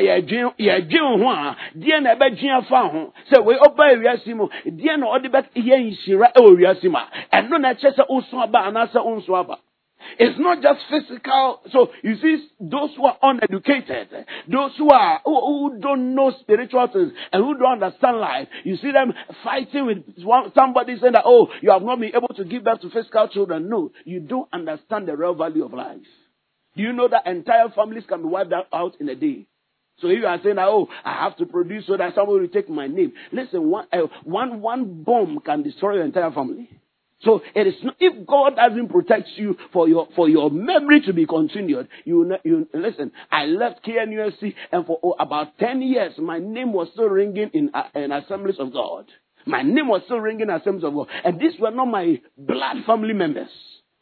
[0.58, 5.08] yɛdwen ho a deɛ na ɛbɛdwen afa ho sɛ wei ɔba ewiase mu deɛ na
[5.08, 9.00] ɔde yɛ nhyira ɛwɔ wiase mu a ɛno na ɛkyɛ sɛ ɔso aba anaasɛ
[9.40, 9.58] aba.
[10.20, 11.62] It's not just physical.
[11.72, 14.10] So you see, those who are uneducated,
[14.52, 18.78] those who are who, who, don't know spiritual things and who don't understand life, you
[18.78, 19.14] see them
[19.44, 20.04] fighting with
[20.56, 23.70] somebody saying that, oh, you have not been able to give birth to physical children.
[23.70, 25.98] No, you don't understand the real value of life.
[26.76, 29.48] Do you know that entire families can be wiped out in a day?
[30.00, 32.48] So if you are saying that, oh, I have to produce so that somebody will
[32.50, 33.14] take my name.
[33.32, 36.70] Listen, one, uh, one, one bomb can destroy your entire family.
[37.26, 41.14] So it is not, if God doesn't protect you for your for your memory to
[41.14, 43.12] be continued, you you listen.
[43.32, 47.72] I left KNUST and for oh, about ten years, my name was still ringing in
[47.74, 49.06] uh, in Assemblies of God.
[49.48, 52.78] My name was still ringing in Assemblies of God, and these were not my blood
[52.86, 53.50] family members.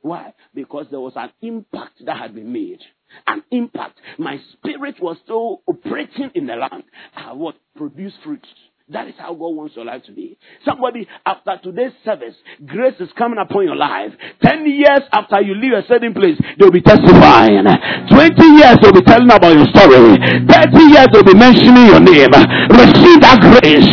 [0.02, 0.34] Why?
[0.54, 2.80] Because there was an impact that had been made.
[3.26, 4.00] An impact.
[4.18, 6.84] My spirit was still operating in the land.
[7.16, 8.50] I would produce fruits.
[8.94, 10.38] That is how God wants your life to be.
[10.64, 14.14] Somebody, after today's service, grace is coming upon your life.
[14.42, 17.66] Ten years after you leave a certain place, they'll be testifying.
[18.14, 20.14] Twenty years they'll be telling about your story.
[20.46, 22.32] Thirty years they'll be mentioning your name.
[22.70, 23.92] Receive that grace.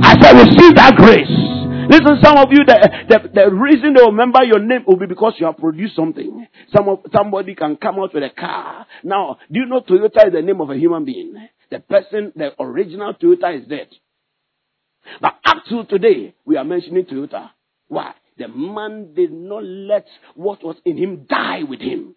[0.00, 1.28] I said, receive that grace.
[1.88, 2.76] Listen, some of you, the,
[3.08, 6.46] the, the reason they remember your name will be because you have produced something.
[6.74, 8.86] Some of, somebody can come out with a car.
[9.02, 11.34] Now, do you know Toyota is the name of a human being?
[11.70, 13.88] The person, the original Toyota is dead.
[15.20, 17.50] But up to today, we are mentioning Toyota.
[17.88, 18.12] Why?
[18.36, 22.14] The man did not let what was in him die with him.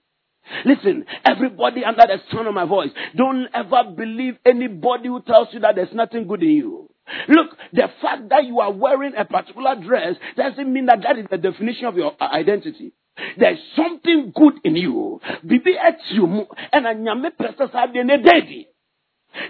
[0.65, 5.59] Listen, everybody under the sound of my voice, don't ever believe anybody who tells you
[5.61, 6.89] that there's nothing good in you.
[7.27, 11.25] Look, the fact that you are wearing a particular dress doesn't mean that that is
[11.29, 12.93] the definition of your identity.
[13.37, 15.19] There's something good in you.
[15.45, 15.95] Bibi and.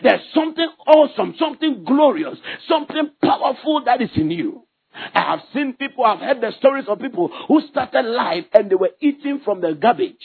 [0.03, 4.67] There's something awesome, something glorious, something powerful that is in you.
[4.93, 8.75] I have seen people, I've heard the stories of people who started life and they
[8.75, 10.15] were eating from the garbage.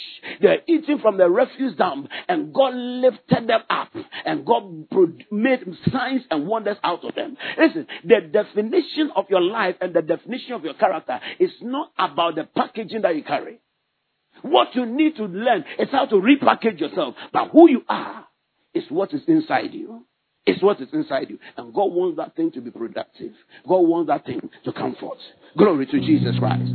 [0.40, 3.92] They were eating from the refuse dump and God lifted them up
[4.24, 4.86] and God
[5.30, 5.60] made
[5.92, 7.36] signs and wonders out of them.
[7.56, 12.34] Listen, the definition of your life and the definition of your character is not about
[12.34, 13.60] the packaging that you carry.
[14.42, 17.14] What you need to learn is how to repackage yourself.
[17.32, 18.25] But who you are
[18.76, 20.04] is what is inside you.
[20.44, 21.38] It's what is inside you.
[21.56, 23.32] And God wants that thing to be productive.
[23.66, 25.18] God wants that thing to come forth.
[25.56, 26.70] Glory to Jesus Christ.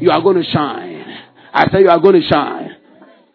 [0.00, 1.04] You are going to shine.
[1.52, 2.70] I say you are going to shine.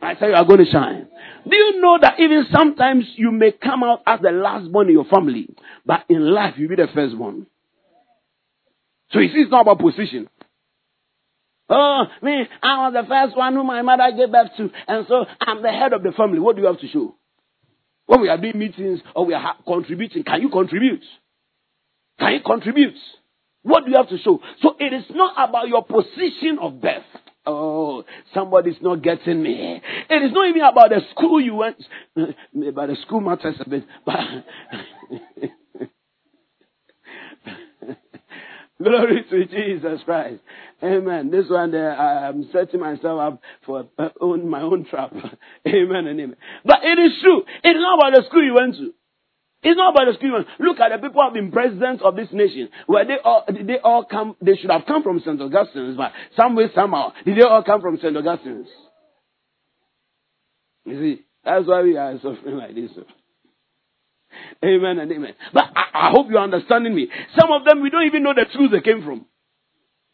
[0.02, 1.08] I say you are going to shine.
[1.48, 4.94] Do you know that even sometimes you may come out as the last born in
[4.94, 5.50] your family,
[5.86, 7.46] but in life you'll be the first one.
[9.12, 10.28] So you see, it's not about position.
[11.70, 15.26] Oh, me, I was the first one who my mother gave birth to, and so
[15.40, 16.40] I'm the head of the family.
[16.40, 17.16] What do you have to show?
[18.06, 21.04] When we are doing meetings or we are contributing, can you contribute?
[22.20, 22.96] Can you contribute?
[23.64, 24.40] What do you have to show?
[24.62, 27.04] So it is not about your position of birth.
[27.48, 29.82] Oh, somebody's not getting me.
[30.10, 31.78] It is not even about the school you went.
[32.16, 33.86] about the school matters a bit.
[34.06, 34.16] But
[38.84, 40.42] Glory to Jesus Christ.
[40.84, 41.32] Amen.
[41.32, 45.14] This one there, I'm setting myself up for uh, own, my own trap.
[45.68, 46.36] amen and amen.
[46.66, 47.44] But it is true.
[47.64, 48.94] It's not about the school you went to.
[49.64, 50.48] It's not about the school you went.
[50.60, 52.70] Look at the people who have been presidents of this nation.
[52.86, 55.40] Where they all, they all come, they should have come from St.
[55.40, 58.16] Augustine's, but some way, somehow, did they all come from St.
[58.16, 58.68] Augustine's?
[60.84, 62.92] You see, that's why we are suffering like this.
[64.64, 65.34] Amen and amen.
[65.54, 67.10] But I, I hope you're understanding me.
[67.40, 69.26] Some of them, we don't even know the schools they came from.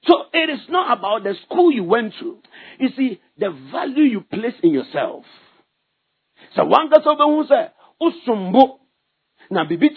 [0.06, 2.38] So it is not about the school you went to.
[2.80, 5.26] You see, the value you place in yourself.
[6.56, 7.70] So one gets over who say,
[8.02, 8.80] Usumbo,
[9.52, 9.90] na bibi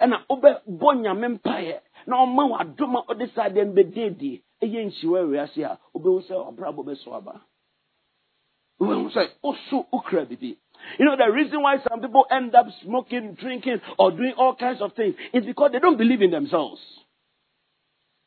[0.00, 4.84] and na obe bonya mempaye, na ọma wa doma ọdị sa dị mbe deedi, eye
[4.84, 7.40] nchiwa wiase a, obe hu sɛ ɔbra bɔ bɛso aba.
[8.80, 8.94] Obe
[9.42, 10.58] oso ukra bibi.
[10.98, 14.80] You know, the reason why some people end up smoking, drinking, or doing all kinds
[14.80, 16.80] of things is because they don't believe in themselves.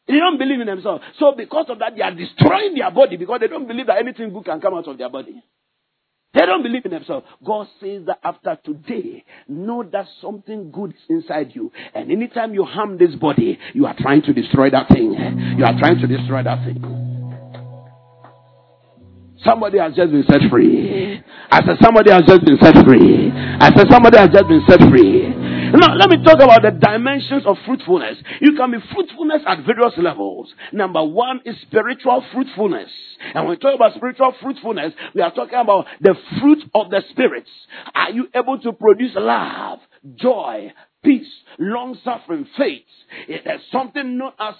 [0.08, 1.04] They don't believe in themselves.
[1.20, 4.34] So because of that, they are destroying their body because they don't believe that anything
[4.34, 5.42] good can come out of their body.
[6.34, 7.26] They don't believe in themselves.
[7.46, 11.72] God says that after today, know that something good is inside you.
[11.94, 15.14] And anytime you harm this body, you are trying to destroy that thing.
[15.58, 17.11] You are trying to destroy that thing.
[19.46, 21.22] Somebody has just been set free.
[21.50, 23.32] I said, somebody has just been set free.
[23.34, 25.34] I said, somebody has just been set free.
[25.74, 28.18] Now, let me talk about the dimensions of fruitfulness.
[28.42, 30.54] You can be fruitfulness at various levels.
[30.74, 32.90] Number one is spiritual fruitfulness.
[33.34, 37.02] And when we talk about spiritual fruitfulness, we are talking about the fruit of the
[37.10, 37.50] spirits.
[37.96, 39.80] Are you able to produce love,
[40.16, 40.74] joy,
[41.04, 42.84] peace, long suffering, faith?
[43.28, 44.56] There's something known as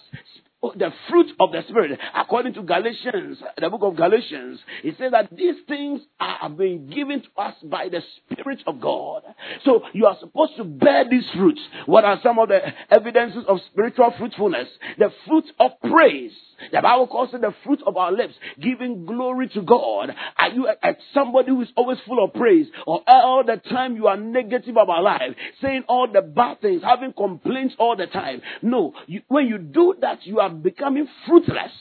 [0.64, 2.00] Oh, the fruit of the Spirit.
[2.16, 7.24] According to Galatians, the book of Galatians, it says that these things are being given
[7.24, 9.24] to us by the Spirit of God.
[9.66, 11.62] So you are supposed to bear these fruits.
[11.88, 12.60] What are some of the
[12.92, 14.68] evidences of spiritual fruitfulness?
[15.00, 16.34] The fruit of praise.
[16.72, 20.14] The Bible calls it the fruit of our lips, giving glory to God.
[20.38, 22.68] Are you a, a, somebody who is always full of praise?
[22.86, 27.14] Or all the time you are negative about life, saying all the bad things, having
[27.14, 28.44] complaints all the time?
[28.62, 28.94] No.
[29.08, 31.72] You, when you do that, you are becoming fruitless.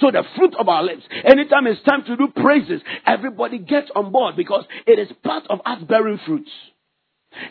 [0.00, 4.12] So the fruit of our lips, anytime it's time to do praises, everybody gets on
[4.12, 6.46] board because it is part of us bearing fruit.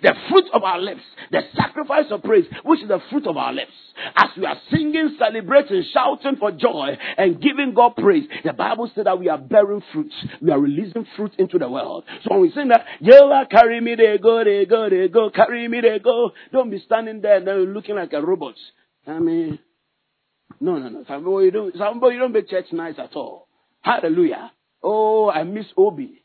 [0.04, 3.54] The fruit of our lips, the sacrifice of praise, which is the fruit of our
[3.54, 3.72] lips.
[4.16, 9.06] As we are singing, celebrating, shouting for joy, and giving God praise, the Bible says
[9.06, 10.12] that we are bearing fruit.
[10.42, 12.04] We are releasing fruit into the world.
[12.24, 15.66] So when we sing that, Jehovah, carry me, they go, they go, they go, carry
[15.70, 16.32] me, they go.
[16.52, 18.56] Don't be standing there and looking like a robot.
[19.08, 19.60] I mean,
[20.60, 21.04] no, no, no.
[21.08, 23.48] Some boy, you don't, some boy, you don't make church nice at all.
[23.82, 24.52] Hallelujah.
[24.84, 26.24] Oh, I miss Obi.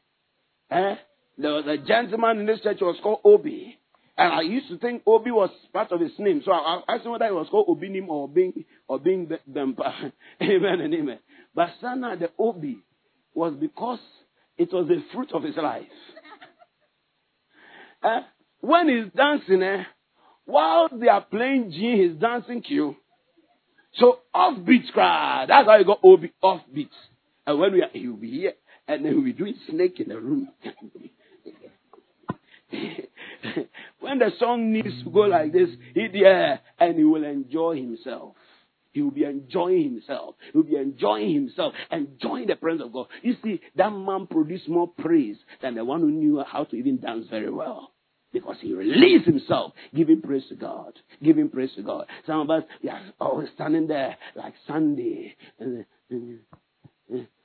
[0.70, 0.94] Eh?
[1.38, 3.78] There was a gentleman in this church was called Obi.
[4.16, 6.42] And I used to think Obi was part of his name.
[6.44, 10.12] So I asked him whether it was called Obinim or being or being Bempa.
[10.42, 11.18] amen and amen.
[11.54, 12.78] But Sana the Obi
[13.34, 13.98] was because
[14.56, 15.82] it was the fruit of his life.
[18.02, 18.20] uh,
[18.60, 19.82] when he's dancing, eh,
[20.45, 22.97] while they are playing G, he's dancing Q.
[23.95, 25.47] So offbeat cry.
[25.47, 26.90] That's how you got offbeat.
[27.47, 28.55] And when we are, he'll be here,
[28.88, 30.49] and then we'll be doing snake in the room.
[34.01, 38.34] when the song needs to go like this, he there, and he will enjoy himself.
[38.92, 40.36] He will be enjoying himself.
[40.53, 43.07] He will be enjoying himself, enjoying the presence of God.
[43.22, 46.99] You see, that man produced more praise than the one who knew how to even
[46.99, 47.93] dance very well.
[48.35, 50.93] Because he released himself, giving praise to God.
[51.22, 52.07] Giving praise to God.
[52.26, 55.37] Some of us, we are always standing there like Sunday.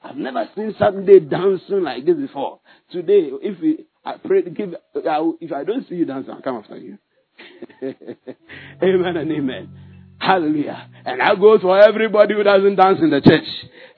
[0.03, 2.59] I've never seen Sunday dancing like this before.
[2.91, 6.77] Today, if we, I pray give, if I don't see you dancing, I'll come after
[6.77, 6.97] you.
[7.83, 9.69] amen and amen.
[10.19, 10.89] Hallelujah.
[11.05, 13.47] And I go for everybody who doesn't dance in the church.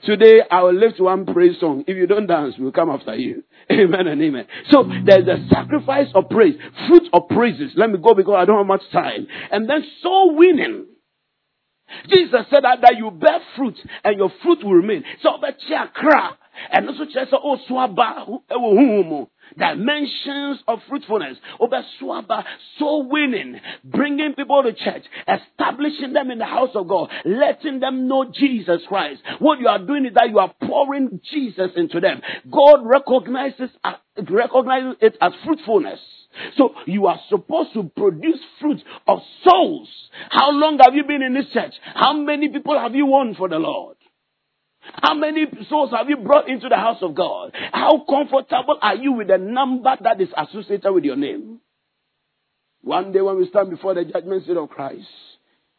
[0.05, 1.83] Today I will lift one praise song.
[1.87, 3.43] If you don't dance, we'll come after you.
[3.71, 4.47] Amen and amen.
[4.69, 6.55] So there's a sacrifice of praise,
[6.87, 7.71] fruit of praises.
[7.75, 9.27] Let me go because I don't have much time.
[9.51, 10.87] And then soul winning.
[12.09, 15.03] Jesus said that, that you bear fruit and your fruit will remain.
[15.23, 15.57] So, but
[16.71, 18.41] and also just oh swaba
[19.57, 22.43] dimensions of fruitfulness, over swaba,
[22.77, 28.07] soul winning, bringing people to church, establishing them in the house of God, letting them
[28.07, 29.21] know Jesus Christ.
[29.39, 32.21] What you are doing is that you are pouring Jesus into them.
[32.49, 33.93] God recognizes, uh,
[34.29, 35.99] recognizes it as fruitfulness.
[36.57, 39.89] So you are supposed to produce fruit of souls.
[40.29, 41.73] How long have you been in this church?
[41.93, 43.97] How many people have you won for the Lord?
[44.81, 47.51] How many souls have you brought into the house of God?
[47.71, 51.59] How comfortable are you with the number that is associated with your name?
[52.81, 55.05] One day when we stand before the judgment seat of Christ,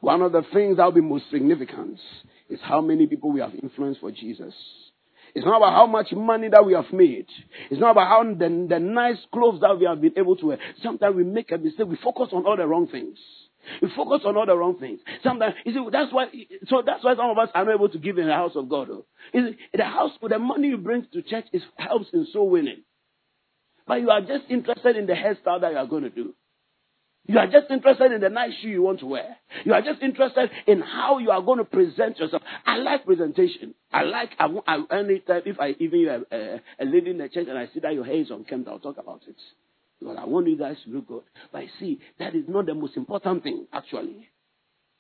[0.01, 1.99] one of the things that will be most significant
[2.49, 4.55] is how many people we have influenced for Jesus.
[5.35, 7.27] It's not about how much money that we have made.
[7.71, 10.59] It's not about how the, the nice clothes that we have been able to wear.
[10.83, 11.87] Sometimes we make a mistake.
[11.87, 13.19] We focus on all the wrong things.
[13.81, 15.01] We focus on all the wrong things.
[15.23, 16.27] Sometimes, you see, that's why,
[16.69, 18.69] so that's why some of us are not able to give in the house of
[18.69, 18.89] God.
[19.33, 22.83] See, the house, the money you bring to church is, helps in soul winning.
[23.87, 26.35] But you are just interested in the hairstyle that you are going to do.
[27.27, 29.37] You are just interested in the nice shoe you want to wear.
[29.65, 32.43] You are just interested in how you are going to present yourself.
[32.67, 33.75] I like presentation.
[33.93, 37.57] I like, I, I, if I even a, a, a lady in the church and
[37.57, 39.37] I see that your hair is unkempt, I'll talk about it.
[40.03, 41.23] Because I want you guys to look good.
[41.53, 44.29] But see, that is not the most important thing, actually.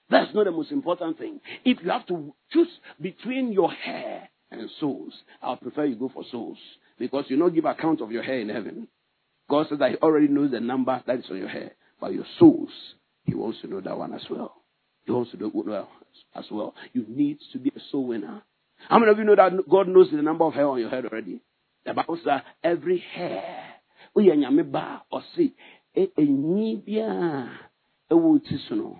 [0.09, 1.40] That's not the most important thing.
[1.64, 2.68] If you have to choose
[3.00, 6.59] between your hair and souls, I'll prefer you go for souls.
[6.98, 8.86] Because you don't give account of your hair in heaven.
[9.50, 11.72] God says that He already knows the number that is on your hair.
[12.00, 12.70] But your souls,
[13.24, 14.55] He wants to know that one as well.
[15.05, 15.88] He wants to know
[16.36, 16.74] as well.
[16.92, 18.42] You need to be a soul winner.
[18.88, 21.07] How many of you know that God knows the number of hair on your head
[21.07, 21.40] already?
[21.84, 23.72] The Bible says every hair
[24.15, 25.53] woyɛ nyame ba a ɔse
[25.97, 27.49] ɛnyi biara
[28.11, 28.99] ɛwɔ ti so no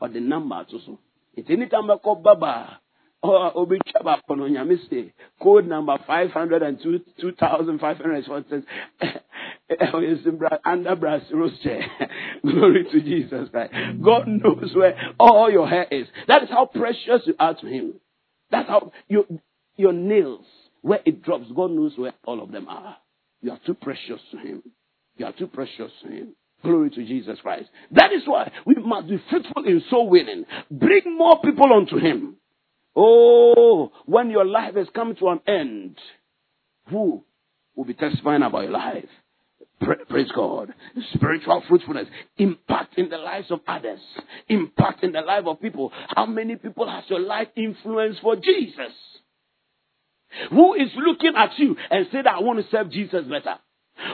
[0.00, 0.98] ɔde namba ato so
[1.36, 2.80] nti anytime bɛkɔ baba
[3.22, 7.96] a obetwa baako no nyame se code number five hundred and two two thousand five
[7.98, 8.62] hundred and forty
[10.64, 11.22] under brass
[11.62, 11.84] chair.
[12.42, 13.72] Glory to Jesus Christ.
[14.04, 16.06] God knows where all your hair is.
[16.28, 17.94] That is how precious you are to Him.
[18.50, 19.40] That's how you,
[19.76, 20.44] your nails,
[20.82, 22.96] where it drops, God knows where all of them are.
[23.42, 24.62] You are too precious to Him.
[25.16, 26.34] You are too precious to Him.
[26.62, 27.68] Glory to Jesus Christ.
[27.90, 30.44] That is why we must be fruitful in soul winning.
[30.70, 32.36] Bring more people unto Him.
[32.94, 35.98] Oh, when your life has come to an end,
[36.88, 37.24] who
[37.74, 39.08] will be testifying about your life?
[40.08, 40.72] Praise God.
[41.14, 42.06] Spiritual fruitfulness.
[42.38, 43.98] Impact in the lives of others.
[44.48, 45.90] Impact in the life of people.
[46.08, 48.92] How many people has your life influenced for Jesus?
[50.50, 53.58] Who is looking at you and say that I want to serve Jesus better?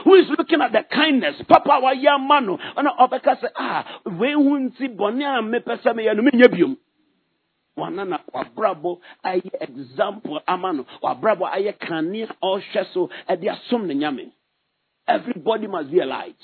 [0.03, 1.35] Who is looking at the kindness?
[1.47, 2.57] Papa wa ya mano.
[2.75, 6.77] Ana obeka say ah we hunti bone a me pese me ya no menya biom.
[7.77, 10.85] Wana na wabrabo aye example amano.
[11.01, 14.31] Wabrabo aye kania ohwe so e de asom ne nyame.
[15.07, 16.35] Everybody must light.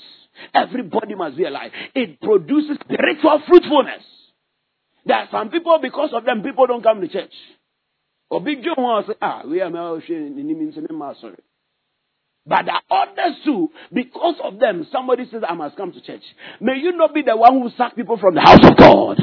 [0.52, 1.70] Everybody must light.
[1.94, 4.02] It produces spiritual fruitfulness.
[5.04, 7.32] There are some people, because of them, people don't come to church.
[8.30, 11.36] Obi John say, ah, we are now sorry.
[12.48, 16.22] But the others too, because of them, somebody says, I must come to church.
[16.60, 19.18] May you not be the one who sack people from the house of God.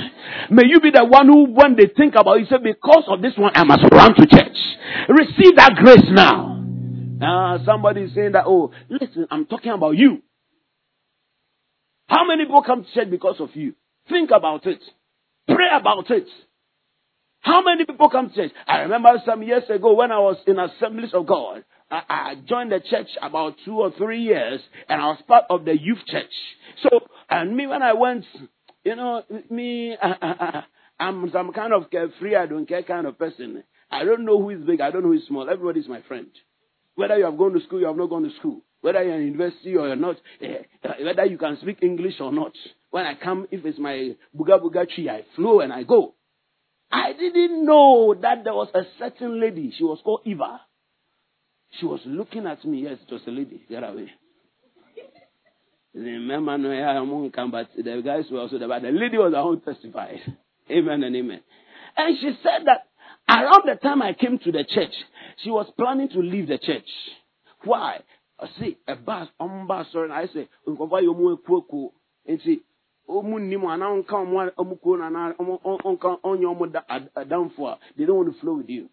[0.50, 3.34] May you be the one who, when they think about it, say, because of this
[3.38, 4.58] one, I must run to church.
[5.08, 6.60] Receive that grace now.
[7.22, 10.22] Uh, somebody is saying that, oh, listen, I'm talking about you.
[12.08, 13.74] How many people come to church because of you?
[14.10, 14.84] Think about it.
[15.48, 16.28] Pray about it.
[17.44, 18.52] How many people come to church?
[18.66, 21.66] I remember some years ago when I was in Assemblies of God.
[21.92, 25.66] I, I joined the church about two or three years, and I was part of
[25.66, 26.32] the youth church.
[26.84, 28.24] So, and me when I went,
[28.86, 29.98] you know, me,
[31.00, 33.62] I'm some kind of carefree, I don't care kind of person.
[33.92, 35.50] I don't know who is big, I don't know who is small.
[35.50, 36.28] Everybody is my friend.
[36.96, 38.62] Whether you have gone to school, you have not gone to school.
[38.80, 40.60] Whether you're in university or you're not, eh,
[41.04, 42.54] whether you can speak English or not.
[42.92, 46.14] When I come, if it's my buga buga tree, I flow and I go.
[46.94, 49.74] I didn't know that there was a certain lady.
[49.76, 50.62] She was called Eva.
[51.80, 52.84] She was looking at me.
[52.84, 53.64] Yes, it was a lady.
[53.68, 54.12] Get away.
[55.96, 58.68] Remember, no, yeah, I'm come, but the guys were also there.
[58.68, 60.20] But the lady was the one who testified.
[60.70, 61.42] Amen and amen.
[61.98, 62.88] And she said that
[63.28, 64.94] around the time I came to the church,
[65.44, 66.88] she was planning to leave the church.
[67.64, 68.02] Why?
[68.40, 70.48] I see a bus, on bus, and I say,
[72.44, 72.62] see,
[73.10, 76.66] ɔmu nim anaa ɔnka ɔmo ɔmo kuo na anaa ɔmo ɔnka ɔnyɛ ɔmo
[77.16, 78.90] adamfo a they don't want to flow with you.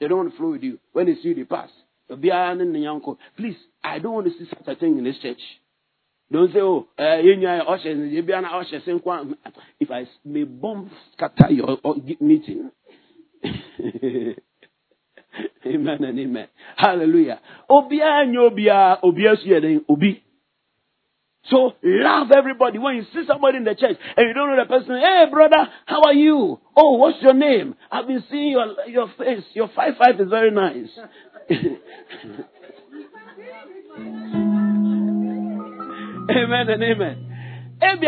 [0.00, 0.78] They don't want to flow with you.
[0.92, 1.70] When they see you they pass.
[2.10, 5.18] Obiara ne ne yanko please i don't want to see such a thing in this
[5.20, 5.40] church.
[6.30, 9.36] Don't say oh uh, yenya ɔhyɛ ebiara na ɔhyɛ se nkwa.
[9.80, 11.78] If i may bomb scatter your
[12.20, 12.70] meeting.
[15.66, 16.48] Amen and amen.
[16.76, 17.40] Hallelujah.
[17.70, 20.22] Obiara nye obiara obiara su yɛ den obi.
[21.50, 22.78] So love everybody.
[22.78, 25.68] When you see somebody in the church and you don't know the person, hey brother,
[25.86, 26.60] how are you?
[26.76, 27.74] Oh, what's your name?
[27.90, 29.44] I've been seeing your your face.
[29.54, 30.88] Your five five is very nice.
[36.30, 37.24] amen and amen.
[37.80, 38.00] And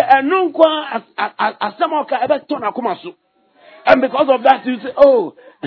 [4.03, 5.34] because of that you say, oh,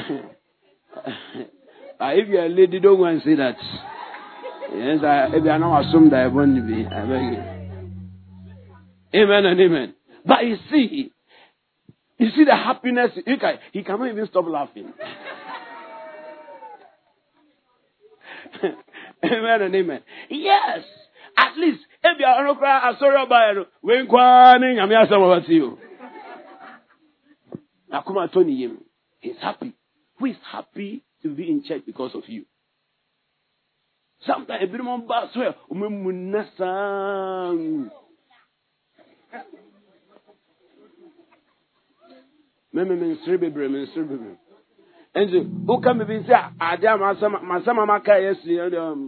[2.00, 3.56] ah, if you're a lady, don't go and say that.
[4.76, 6.86] Yes, I, maybe I know assume that I won't be.
[6.86, 7.44] I beg you.
[9.16, 9.94] Amen and amen.
[10.26, 11.12] But you see,
[12.18, 13.12] you see the happiness.
[13.26, 14.92] You can, he cannot even stop laughing.
[19.24, 20.00] amen and amen.
[20.30, 20.80] Yes,
[21.38, 23.68] at least if you are not crying, I sorry about it.
[23.82, 25.78] When crying, I'm here about you.
[27.92, 28.80] Nakuma Tony him.
[29.20, 29.74] He's happy.
[30.18, 32.46] Who is happy to be in church because of you?
[34.26, 35.54] Sometimes everyone bas where
[39.34, 39.64] umumunasa.
[42.74, 44.38] Meme me nsiri bebree me nsiri bebree.
[45.16, 49.02] Nti woka mi bi sɛ ade a masɛm masɛm a maka yɛ si ɛdi ɔm.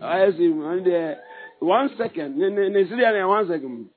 [0.00, 1.18] Ɔyɛ si ɔn deɛ
[1.60, 3.90] one second ne ne ne siri yɛ ne one second.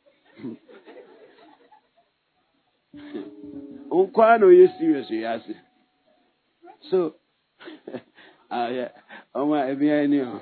[3.90, 5.56] Nkwa na oyɛ serious yɛ ase.
[6.90, 7.16] So,
[8.52, 8.90] uh, yeah,
[9.34, 10.42] oh my, ni o.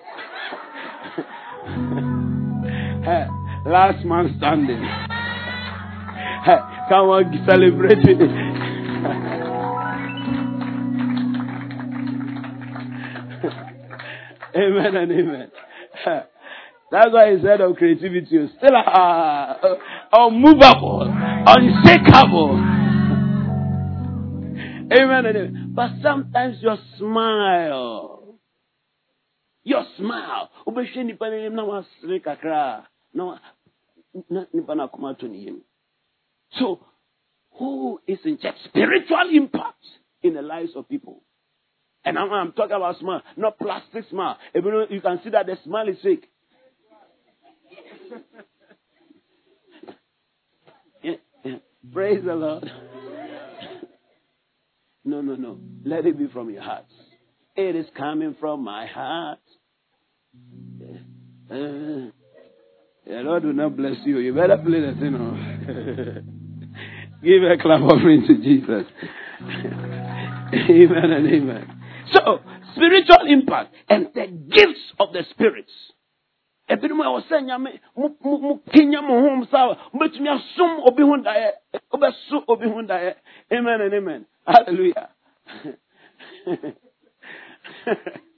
[3.66, 4.82] Last man standing.
[6.89, 8.22] Come on, celebrate it.
[14.55, 15.51] amen and amen.
[16.91, 19.53] That's why he said of creativity is still uh,
[20.13, 21.11] unmovable,
[21.47, 22.59] unshakable.
[24.93, 25.72] Amen and amen.
[25.76, 28.14] But sometimes your smile,
[29.66, 33.39] your smile, ubeshe nipa ne na wasere kakra, na
[34.53, 35.51] nipa na kuma to ni
[36.57, 36.80] So,
[37.57, 38.55] who is in charge?
[38.66, 39.84] Spiritual impact
[40.22, 41.22] in the lives of people.
[42.05, 44.38] And I'm, I'm talking about smile, not plastic smile.
[44.55, 46.30] Even though you can see that the smile is fake.
[51.03, 51.57] yeah, yeah.
[51.91, 52.72] Praise the Lord.
[55.07, 55.59] No, no, no.
[55.86, 56.88] Let it be from your heart.
[57.55, 59.38] It is coming from my heart.
[61.47, 64.19] The Lord will not bless you.
[64.19, 65.15] You better play the thing.
[65.15, 65.36] Oh.
[67.23, 68.86] Give a clap offering to Jesus.
[70.69, 71.81] amen and amen.
[72.13, 72.39] So,
[72.75, 75.71] spiritual impact and the gifts of the spirits.
[76.67, 78.99] nyame mo kenya
[80.33, 81.03] asom obi
[82.47, 82.67] obi
[83.51, 85.09] amen and amen hallelujah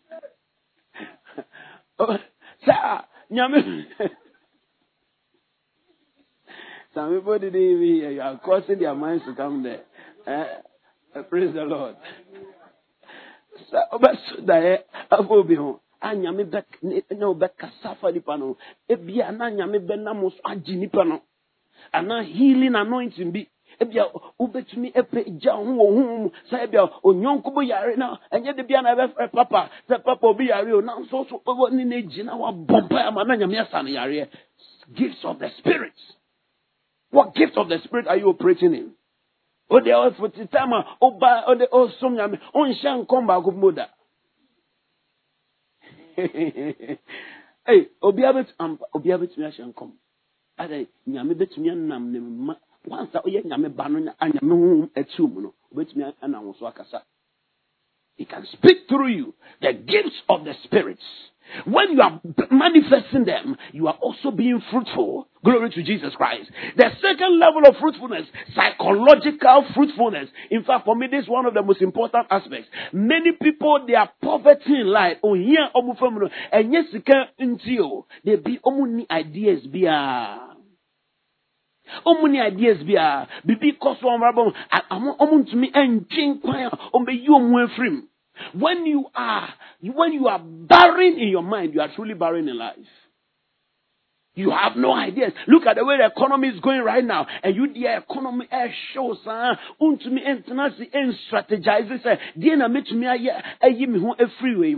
[2.65, 2.75] sɛ
[3.31, 3.85] nyame
[6.93, 8.21] some people didn't even hear you.
[8.21, 9.83] Are causing their minds to come there.
[10.25, 11.21] Eh?
[11.29, 11.95] praise the lord.
[13.71, 15.79] Sɛ wobɛso daeɛ afa obi ho.
[16.01, 16.63] A nyame bɛ
[17.17, 18.57] na ɔbɛkasa afa nipa no.
[18.89, 21.21] Ebia na nyame bɛnam so agye nipa no.
[21.93, 23.47] Anaa healing anointing bi
[23.79, 24.05] ebia
[24.39, 24.91] wobɛtumi
[25.39, 26.29] gya ho wɔ honhom mu.
[26.49, 29.69] Sɛ ebia onyɔnko bo yare na ɛnyɛ de bia na ɛbɛfrɛ papa.
[29.89, 33.59] Sɛ papa obi yare o nanso so wɔ ne gyina wabɔ mpa ama na nyame
[33.59, 34.27] asa no yareɛ.
[34.93, 35.93] Gifts of the spirit.
[37.11, 38.93] What gift of the spirit are you operating in?
[39.69, 43.87] O de ɔfo ti time a ɔba ɔde ɔsom nyame ɔnhyɛ nkɔm baako mu da.
[47.67, 49.91] Ee obiara bɛtumi obiara bɛtumi ahyɛ nkɔm.
[50.57, 52.55] Ada nyame bɛtumi anam ne mma
[52.89, 54.89] ɔyɛ nyame ba no anyame
[56.59, 57.03] so akasa
[58.15, 61.03] he can speak through you the gifts of the spirits
[61.65, 62.21] when you are
[62.51, 65.27] manifesting them, you are also being fruitful.
[65.43, 66.49] Glory to Jesus Christ.
[66.75, 70.29] The second level of fruitfulness, psychological fruitfulness.
[70.51, 72.67] In fact, for me, this is one of the most important aspects.
[72.91, 75.17] Many people, they are poverty in life.
[75.23, 75.69] Oh, here,
[76.51, 76.85] and yes,
[78.25, 78.59] they be
[79.09, 79.87] ideas be
[82.05, 84.53] ɔmu ideas bi a bibi kɔ so ɔmo abɔ
[84.91, 88.03] ɔmo ntumi ɛntwe kwan a ɔmo bɛyi ɔmo afirim
[88.53, 89.49] when you are,
[89.81, 92.75] when you are barren in your mind, you are truly barren in life.
[94.35, 95.33] You have no ideas.
[95.47, 97.25] Look at the way the economy is going right now.
[97.41, 102.17] And you, the economy air shows, uh, unto me, and and strategize this.
[102.37, 104.75] Dear, na me to me, I me who a freeway.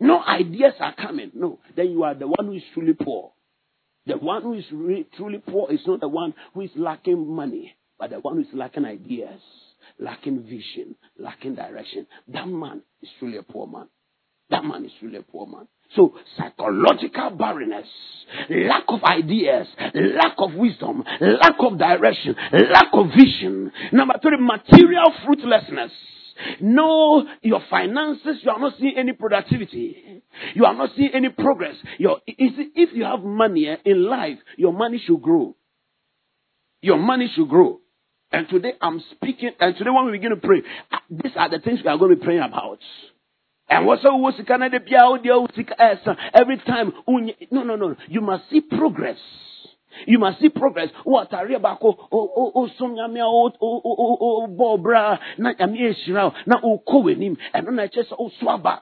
[0.00, 1.32] No ideas are coming.
[1.34, 1.58] No.
[1.76, 3.32] Then you are the one who is truly poor.
[4.06, 7.74] The one who is really, truly poor is not the one who is lacking money,
[7.98, 9.40] but the one who is lacking ideas
[9.98, 12.06] lacking vision, lacking direction.
[12.28, 13.88] That man is truly a poor man.
[14.50, 15.66] That man is truly a poor man.
[15.94, 17.86] So, psychological barrenness,
[18.50, 23.70] lack of ideas, lack of wisdom, lack of direction, lack of vision.
[23.92, 25.92] Number three, material fruitlessness.
[26.60, 30.22] No, your finances, you are not seeing any productivity.
[30.54, 31.76] You are not seeing any progress.
[31.98, 35.54] Your, if you have money eh, in life, your money should grow.
[36.82, 37.80] Your money should grow.
[38.32, 41.60] And today I'm speaking, and today when we begin to pray, uh, these are the
[41.60, 42.78] things we are going to be praying about.
[43.68, 44.32] And what's every
[46.58, 46.92] time,
[47.50, 49.18] no, no, no, you must see progress.
[50.06, 50.88] You must see progress.
[51.04, 51.78] What you about?
[51.82, 56.56] Oh, oh, oh, oh some yamia, oh, oh, oh, oh, bobra, na yamia shirao, na
[56.62, 58.80] oh, kowenim, oh, and then I just, oh, swaba.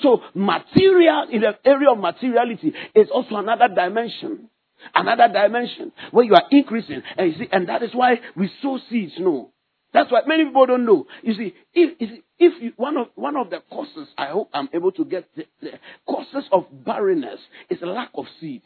[0.00, 4.48] So material, in the area of materiality, is also another dimension.
[4.94, 7.02] Another dimension where you are increasing.
[7.16, 9.14] And you see, and that is why we sow seeds.
[9.18, 9.50] No.
[9.92, 11.06] That's why many people don't know.
[11.22, 14.92] You see, if, if you, one of one of the causes, I hope I'm able
[14.92, 15.70] to get the, the
[16.06, 18.62] causes of barrenness is lack of seed.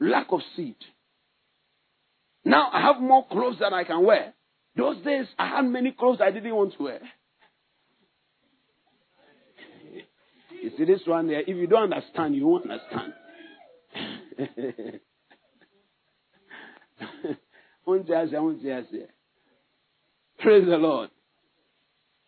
[0.00, 0.76] Lack of seed.
[2.44, 4.34] Now I have more clothes than I can wear.
[4.76, 7.00] Those days I had many clothes I didn't want to wear.
[10.62, 13.12] You see this one there, if you don't understand, you won't understand.
[20.38, 21.10] Praise the Lord.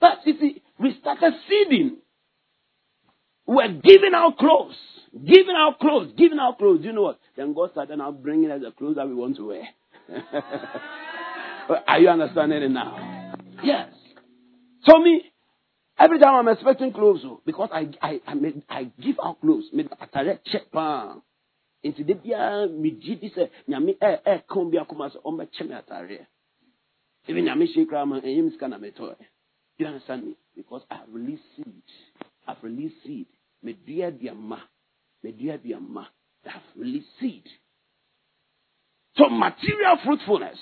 [0.01, 1.99] But you see, we started seeding.
[3.47, 4.77] We're giving our clothes,
[5.15, 6.81] giving our clothes, giving our clothes.
[6.83, 7.21] You know what?
[7.37, 9.69] Then God started now bringing us the clothes that we want to wear.
[11.87, 13.35] Are you understanding it now?
[13.63, 13.93] Yes.
[14.85, 15.23] So me,
[15.99, 19.65] every time I'm expecting clothes, oh, because I I I, made, I give out clothes,
[19.73, 20.73] made a check
[21.85, 26.27] nti de biara megye di sɛ nyame ɛka wo bi akoma sɛ ɔmbɛkyɛ me atareɛ
[27.29, 29.17] ebi nyame hyɛ kora ma me sika na metɔɛ
[29.79, 31.83] you understand me because i have released seed
[32.47, 33.27] i have released seed
[35.25, 36.07] aduama medua aduama
[36.45, 37.51] i have released seed
[39.17, 40.59] so material fruitfulness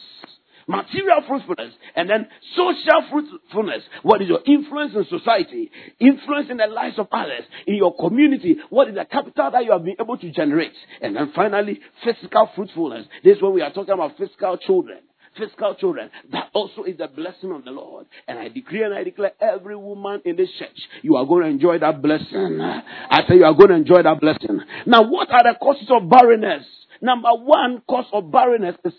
[0.70, 3.82] material fruitfulness, and then social fruitfulness.
[4.02, 5.70] What is your influence in society?
[5.98, 8.56] Influence in the lives of others, in your community.
[8.70, 10.72] What is the capital that you have been able to generate?
[11.02, 13.06] And then finally, physical fruitfulness.
[13.24, 15.00] This is when we are talking about physical children
[15.37, 16.11] physical children.
[16.33, 18.07] That also is the blessing of the Lord.
[18.28, 21.49] And I decree and I declare every woman in this church, you are going to
[21.49, 22.61] enjoy that blessing.
[22.61, 24.61] I say you are going to enjoy that blessing.
[24.87, 26.64] Now, what are the causes of barrenness?
[27.01, 28.93] Number one cause of barrenness is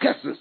[0.00, 0.38] curses.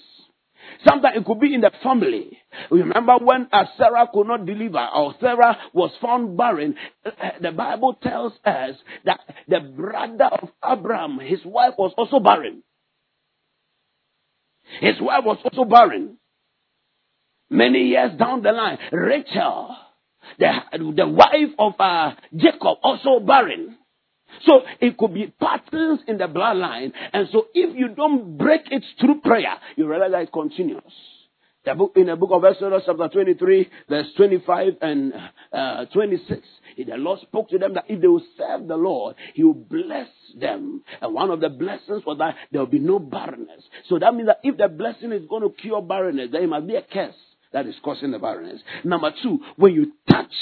[0.88, 2.38] Sometimes it could be in the family.
[2.70, 6.76] Remember when uh, Sarah could not deliver or Sarah was found barren,
[7.06, 7.12] uh,
[7.42, 8.76] the Bible tells us
[9.06, 12.64] that the brother of Abraham, his wife was also barren.
[14.82, 16.18] His wife was also barren.
[17.50, 19.76] Many years down the line, Rachel,
[20.40, 20.52] the,
[20.96, 23.78] the wife of uh, Jacob, also barren.
[24.46, 26.92] So it could be patterns in the bloodline.
[27.14, 30.82] And so if you don't break it through prayer, you realize that it continues.
[31.66, 35.14] The book, in the book of Exodus, chapter 23, verse 25 and
[35.53, 36.41] uh, 26,
[36.78, 40.09] the Lord spoke to them that if they will serve the Lord, He will bless
[40.38, 40.84] them.
[41.01, 43.64] And one of the blessings was that there will be no barrenness.
[43.88, 46.68] So that means that if the blessing is going to cure barrenness, then it must
[46.68, 47.16] be a curse
[47.53, 48.61] that is causing the barrenness.
[48.84, 50.34] Number two, when you touch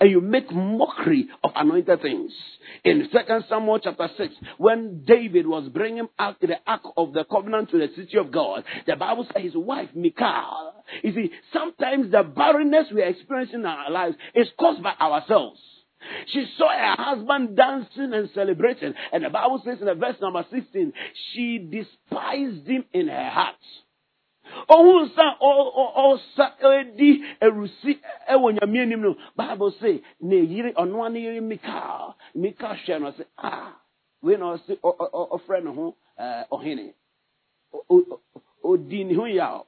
[0.00, 2.32] and you make mockery of anointed things.
[2.84, 7.70] In Second Samuel chapter 6, when David was bringing out the ark of the covenant
[7.70, 12.22] to the city of God, the Bible says his wife, Michal, you see, sometimes the
[12.22, 15.60] barrenness we are experiencing in our lives is caused by ourselves.
[16.32, 18.94] She saw her husband dancing and celebrating.
[19.12, 20.92] And the Bible says in the verse number 16,
[21.32, 23.56] she despised him in her heart
[24.68, 26.46] ohun sa ɔsa
[26.80, 27.98] edi erusi
[28.30, 33.10] ɛwɔ nyame anim no bible say na eyiri ɔnoa ne yiri mika mika hwɛ no
[33.10, 33.76] ɔsɛ ah
[34.22, 36.94] wei na ɔsɛ ɔfrɛ ne ho ɛɛ ɔhene
[38.62, 39.64] odi ne ho yaw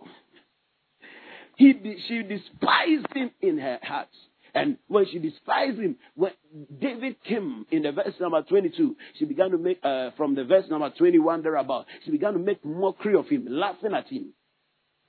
[1.57, 1.73] he
[2.07, 4.09] she despised him in her heart.
[4.55, 6.33] And when she despised him, when
[6.81, 10.65] David came in the verse number 22, she began to make, uh, from the verse
[10.71, 14.33] number 21 thereabout, she began to make mockery of him, laughing at him.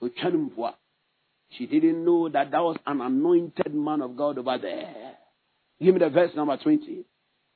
[0.02, 5.14] She didn't know that that was an anointed man of God over there.
[5.82, 7.06] Give me the verse number 20.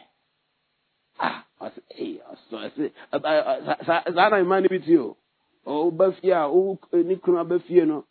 [3.85, 5.17] saa na mma no bi ti o
[5.65, 6.47] ɔba fie a
[7.03, 8.05] ne kunu aba fie no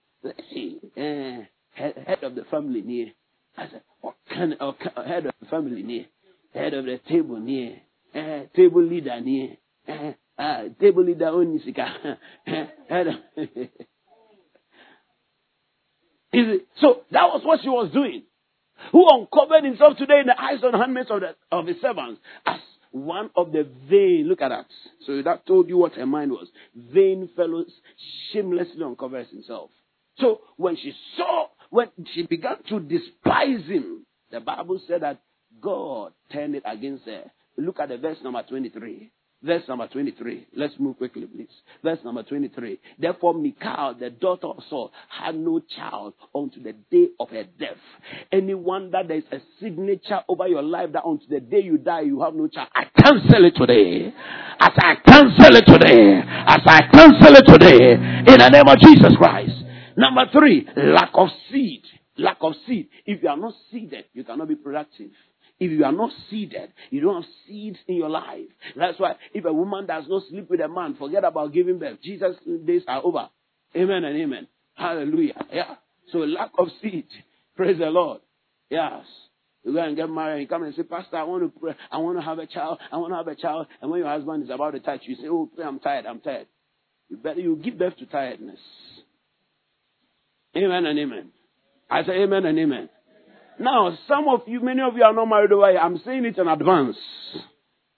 [1.74, 3.14] head of the family nie
[3.56, 3.68] I
[4.26, 6.08] head of the family nie
[6.52, 7.82] head of the table nie
[8.14, 12.18] eh, table leader nie eh, ah, table leader ɔnni sika
[12.88, 13.14] head of
[16.80, 18.24] so that was what she was doing.
[18.92, 22.20] Who uncovered himself today in the eyes and handmaids of, the, of his servants.
[22.44, 22.58] As
[22.94, 24.66] one of the vain, look at that.
[25.04, 26.46] So that told you what her mind was.
[26.76, 27.68] Vain fellows
[28.32, 29.70] shamelessly uncovers himself.
[30.18, 35.20] So when she saw, when she began to despise him, the Bible said that
[35.60, 37.24] God turned it against her.
[37.58, 39.10] Look at the verse number 23.
[39.44, 40.46] Verse number 23.
[40.56, 41.48] Let's move quickly, please.
[41.82, 42.80] Verse number 23.
[42.98, 47.76] Therefore, Michal, the daughter of Saul, had no child unto the day of her death.
[48.32, 52.02] Anyone that there is a signature over your life that unto the day you die,
[52.02, 52.68] you have no child.
[52.74, 54.14] I cancel it today.
[54.60, 56.22] As I cancel it today.
[56.24, 57.92] As I cancel it today.
[58.32, 59.52] In the name of Jesus Christ.
[59.96, 61.82] Number three, lack of seed.
[62.16, 62.88] Lack of seed.
[63.04, 65.10] If you are not seeded, you cannot be productive.
[65.60, 68.48] If you are not seeded, you don't have seeds in your life.
[68.76, 71.98] That's why if a woman does not sleep with a man, forget about giving birth.
[72.02, 72.36] Jesus'
[72.66, 73.28] days are over.
[73.76, 74.48] Amen and amen.
[74.74, 75.46] Hallelujah.
[75.52, 75.76] Yeah.
[76.12, 77.06] So lack of seed.
[77.56, 78.20] Praise the Lord.
[78.68, 79.04] Yes.
[79.64, 81.74] You go and get married and come and say, Pastor, I want to pray.
[81.90, 82.78] I want to have a child.
[82.92, 83.66] I want to have a child.
[83.80, 86.04] And when your husband is about to touch you, say, Oh, I'm tired.
[86.04, 86.46] I'm tired.
[87.08, 88.58] You better you give birth to tiredness.
[90.56, 91.30] Amen and amen.
[91.90, 92.88] I say amen and amen.
[93.58, 95.64] Now, some of you, many of you are not married over.
[95.66, 96.96] I'm saying it in advance.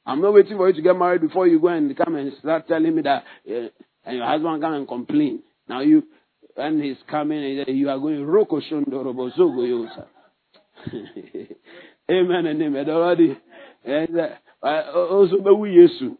[0.05, 2.69] I'm not waiting for you to get married before you go and come and start
[2.69, 3.69] telling me that, uh,
[4.05, 5.43] and your husband come and complain.
[5.69, 6.05] Now you,
[6.55, 10.07] when he's coming, you are going roko shondorobo zogo yosa.
[12.11, 12.89] Amen and amen.
[12.89, 13.37] Already,
[13.85, 14.29] eh, eh,
[14.63, 16.17] oh, oh, also be Yesu,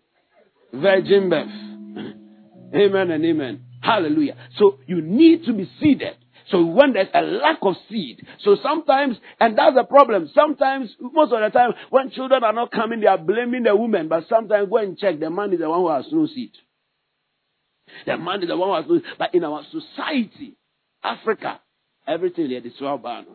[0.73, 1.49] virgin birth.
[2.75, 3.65] Amen and amen.
[3.81, 4.37] Hallelujah.
[4.59, 6.17] So you need to be seated.
[6.51, 11.33] So when there's a lack of seed, so sometimes, and that's the problem, sometimes, most
[11.33, 14.71] of the time, when children are not coming, they are blaming the woman, but sometimes
[14.71, 16.53] go and check, the man is the one who has no seed.
[18.07, 19.19] The man is the one who has no seed.
[19.19, 20.57] But in our society,
[21.03, 21.61] Africa,
[22.07, 23.27] everything is so bad.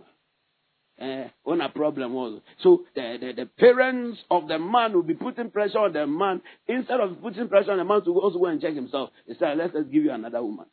[1.01, 5.15] Uh, on a problem was so the, the, the, parents of the man will be
[5.15, 8.45] putting pressure on the man instead of putting pressure on the man to also go
[8.45, 9.09] and check himself.
[9.27, 10.67] They say, let's give you another woman.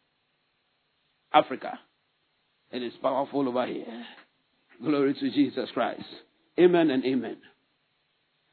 [1.32, 1.78] Africa.
[2.70, 4.04] It is powerful over here.
[4.82, 6.04] Glory to Jesus Christ.
[6.58, 7.38] Amen and amen.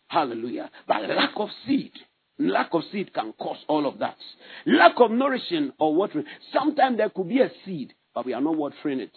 [0.07, 0.69] Hallelujah.
[0.87, 1.91] But lack of seed,
[2.39, 4.17] lack of seed can cause all of that.
[4.65, 6.25] Lack of nourishing or watering.
[6.53, 9.15] Sometimes there could be a seed, but we are not watering it.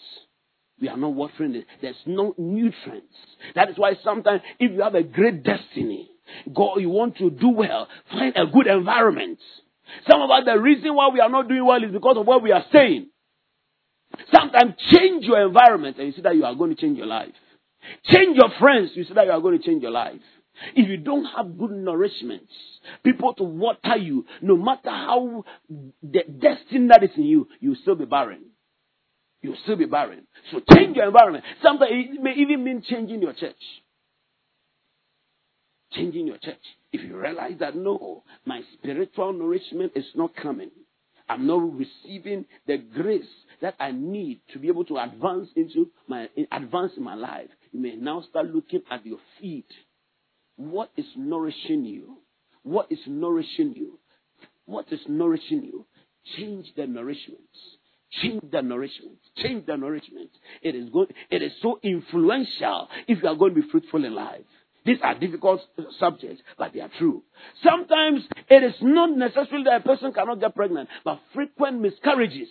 [0.80, 1.66] We are not watering it.
[1.80, 3.14] There's no nutrients.
[3.54, 6.10] That is why sometimes if you have a great destiny,
[6.52, 9.38] God, you want to do well, find a good environment.
[10.08, 12.42] Some of us, the reason why we are not doing well is because of what
[12.42, 13.08] we are saying.
[14.34, 17.34] Sometimes change your environment and you see that you are going to change your life.
[18.04, 20.20] Change your friends, you see that you are going to change your life.
[20.74, 22.48] If you don't have good nourishment,
[23.04, 27.94] people to water you, no matter how the destiny that is in you, you'll still
[27.94, 28.40] be barren.
[29.40, 30.26] You'll still be barren.
[30.50, 31.44] So change your environment.
[31.62, 33.54] Sometimes it may even mean changing your church.
[35.92, 36.58] Changing your church.
[36.92, 40.70] If you realize that no, my spiritual nourishment is not coming.
[41.28, 43.22] I'm not receiving the grace
[43.60, 47.48] that I need to be able to advance into my advance in my life.
[47.72, 49.68] You may now start looking at your feet.
[50.56, 52.18] What is nourishing you?
[52.62, 53.98] What is nourishing you?
[54.66, 55.86] What is nourishing you?
[56.36, 57.40] Change the nourishment.
[58.22, 59.18] Change the nourishment.
[59.36, 60.30] Change the nourishment.
[60.62, 61.12] It is good.
[61.30, 64.44] It is so influential if you are going to be fruitful in life.
[64.84, 65.60] These are difficult
[65.98, 67.22] subjects, but they are true.
[67.62, 72.48] Sometimes it is not necessarily that a person cannot get pregnant, but frequent miscarriages.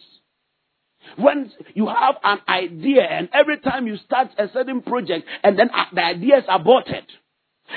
[1.16, 5.70] When you have an idea and every time you start a certain project and then
[5.74, 7.06] uh, the idea is aborted,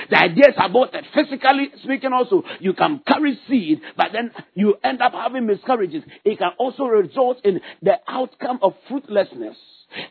[0.09, 1.05] the idea is aborted.
[1.15, 6.03] Physically speaking, also, you can carry seed, but then you end up having miscarriages.
[6.25, 9.57] It can also result in the outcome of fruitlessness.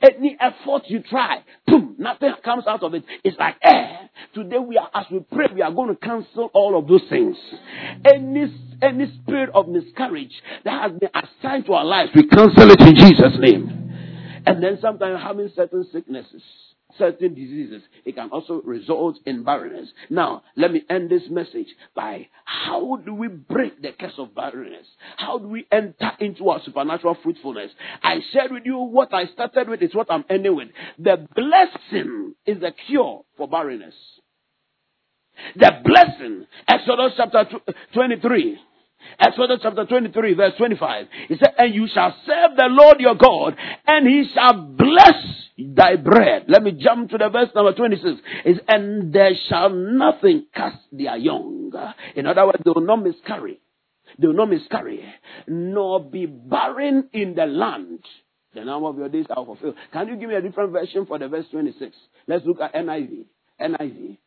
[0.02, 3.04] Any effort you try, boom, nothing comes out of it.
[3.24, 4.10] It's like air.
[4.34, 7.38] Today we are, as we pray, we are going to cancel all of those things.
[8.06, 10.34] Any, any spirit of miscarriage
[10.66, 14.44] that has been assigned to our lives, we cancel it in Jesus' name.
[14.46, 16.42] And then sometimes having certain sicknesses
[16.98, 17.84] certain diseases.
[18.06, 19.90] It can also result in barrenness.
[20.10, 24.88] Now, let me end this message by how do we break the curse of barrenness?
[25.18, 27.72] How do we enter into our supernatural fruitfulness?
[28.04, 30.70] I shared with you what I started with is what I'm ending with.
[30.98, 33.96] The blessing is the cure for barrenness.
[35.56, 38.60] The blessing, Exodus chapter uh, 23.
[39.18, 41.06] Exodus chapter 23, verse 25.
[41.30, 43.56] He said, And you shall serve the Lord your God,
[43.88, 46.46] and he shall bless thy bread.
[46.48, 48.20] Let me jump to the verse number 26.
[48.46, 51.72] Is and there shall nothing cast their young.
[52.16, 53.60] In other words, they will not miscarry.
[54.18, 55.12] They will not miscarry, eh?
[55.48, 58.00] nor be barren in the land.
[58.54, 59.76] The number of your days are fulfilled.
[59.94, 61.96] Can you give me a different version for the verse 26?
[62.28, 63.26] Let's look at NIV.
[63.62, 64.18] NIV.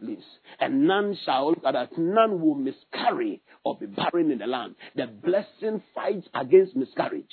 [0.00, 0.24] Please.
[0.58, 4.74] And none shall, look at that, none will miscarry or be barren in the land.
[4.96, 7.24] The blessing fights against miscarriage.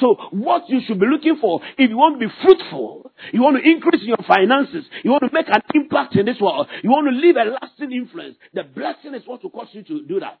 [0.00, 3.56] So what you should be looking for, if you want to be fruitful, you want
[3.62, 7.08] to increase your finances, you want to make an impact in this world, you want
[7.08, 10.38] to leave a lasting influence, the blessing is what will cause you to do that.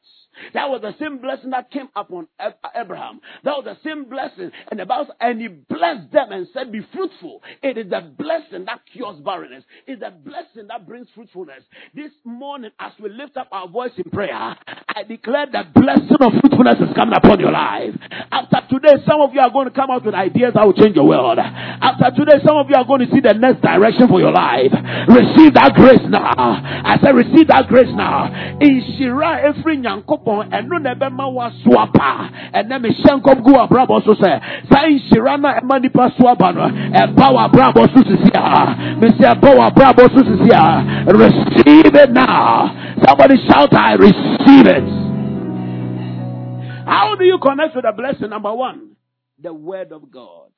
[0.54, 2.28] That was the same blessing that came upon
[2.74, 3.20] Abraham.
[3.44, 4.50] That was the same blessing.
[4.70, 7.42] And the Bible, and he blessed them and said, Be fruitful.
[7.62, 9.64] It is the blessing that cures barrenness.
[9.86, 11.62] It's the blessing that brings fruitfulness.
[11.94, 16.32] This morning, as we lift up our voice in prayer, I declare the blessing of
[16.40, 17.94] fruitfulness is coming upon your life.
[18.30, 20.96] After today, some of you are going to come out with ideas that will change
[20.96, 21.38] your world.
[21.38, 24.72] After today, some of you are going to see the next direction for your life.
[25.08, 26.34] Receive that grace now.
[26.34, 28.30] I said, receive that grace now.
[28.60, 34.14] In Shira, every nyankopɔn ɛno na ɛbɛma wasoa pa ɛnɛ mehyɛ nkɔm gu w'abrabɔ so
[34.14, 39.34] sɛ saa nhyira na ɛma nipa so aba no ɛba w'abrabɔ so sisi a mesɛ
[39.34, 39.50] ɛba
[41.14, 44.84] receive it now somebody shout I receive it
[46.86, 48.96] how do you connect with the blessing number one
[49.38, 50.50] the word of God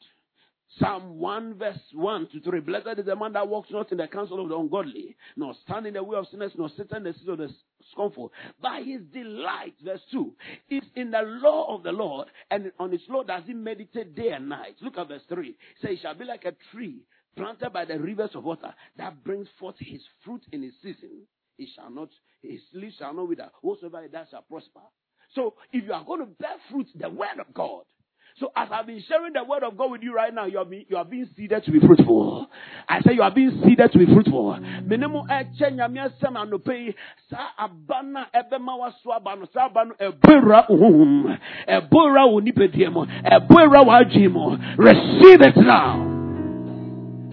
[0.79, 2.61] Psalm 1 verse 1 to 3.
[2.61, 5.87] Blessed is the man that walks not in the counsel of the ungodly, nor stand
[5.87, 7.51] in the way of sinners, nor sit in the seat of the
[7.91, 8.33] scornful.
[8.61, 10.33] By his delight, verse 2,
[10.71, 14.31] is in the law of the Lord, and on his law does he meditate day
[14.31, 14.77] and night.
[14.81, 15.55] Look at verse 3.
[15.83, 17.03] Say, he shall be like a tree
[17.37, 21.27] planted by the rivers of water that brings forth his fruit in his season.
[21.57, 22.09] He shall not,
[22.43, 23.51] his leaves shall not wither.
[23.61, 24.81] Whatsoever he does shall prosper.
[25.35, 27.85] So if you are going to bear fruit, the word of God,
[28.39, 30.65] so as I've been sharing the word of God with you right now, you are
[30.65, 32.47] being, you are being seeded to be fruitful.
[32.89, 34.59] I say you are being seeded to be fruitful.
[34.85, 36.95] Minimum eche nyamia sem anope
[37.29, 44.59] sa abana ebe mawa so abano sa abano ebura uhum ebura unipediemo ebura wajimo.
[44.79, 46.22] Receive it now.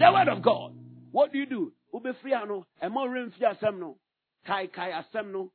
[0.00, 0.72] The word of God.
[1.12, 1.72] What do you do?
[1.92, 3.96] Ube free ano emo remfi asem no
[4.46, 5.52] kai kai asem no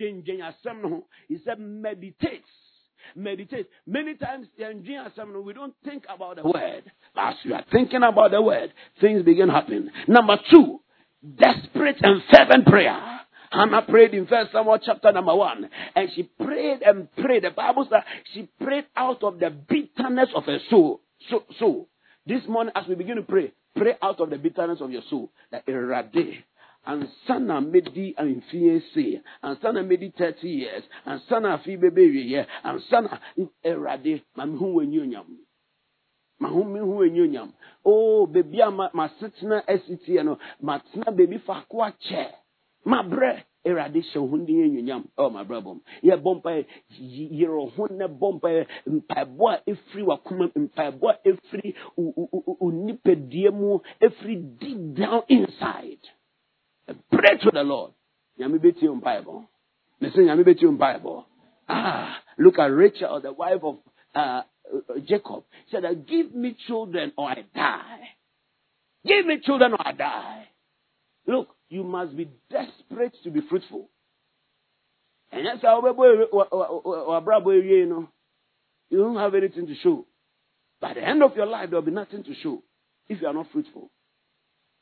[0.00, 1.06] no.
[1.28, 2.44] He said meditate
[3.16, 3.66] meditate.
[3.86, 6.84] Many times we don't think about the word.
[7.14, 9.90] But as you are thinking about the word, things begin happening.
[10.06, 10.80] Number two,
[11.36, 13.00] desperate and fervent prayer.
[13.50, 17.44] Hannah prayed in First Samuel chapter number one, and she prayed and prayed.
[17.44, 18.02] The Bible says
[18.34, 21.00] she prayed out of the bitterness of her soul.
[21.30, 21.88] So, so
[22.26, 25.30] this morning, as we begin to pray, pray out of the bitterness of your soul.
[25.50, 26.44] That erade
[26.88, 33.00] ansa na medi mfie se ansa na medi thirty years ansa na afi bɛbɛwieɛ ansa
[33.00, 33.18] na
[33.64, 35.26] awurade ma me ho w'anyi onyam
[36.40, 37.52] ma ho w'anyi onyam
[37.84, 42.32] o beebi a ma masetena asi tie no matena beebi faako akyɛ
[42.86, 46.66] mabrɛ awurade hyɛ ho ne yɛnwunyam ɛwɔ mabrɛbɔ m yɛbɔ mpaeɛ
[47.38, 51.06] yerɛ ho ne bɔ mpaeɛ mpaebɔ a ɛfiri wakoma mu mpaebɔ
[53.52, 53.80] mu
[54.58, 56.00] deep down inside.
[57.10, 57.92] Pray to the lord.
[58.38, 59.44] Nyame bɛtie wo mpaebɔ
[60.00, 61.24] me
[61.68, 63.78] ah look at rachel the wife of
[64.14, 64.42] uh,
[65.04, 65.44] jacob.
[65.70, 68.08] Said give me children or i die.
[69.04, 70.48] Give me children or i die.
[71.26, 73.88] Look you must be desperate to be fruitful.
[75.30, 78.08] And that's how you know.
[78.90, 80.06] You don't have anything to show.
[80.80, 82.62] By the end of your life, there will be nothing to show
[83.08, 83.90] if you are not fruitful.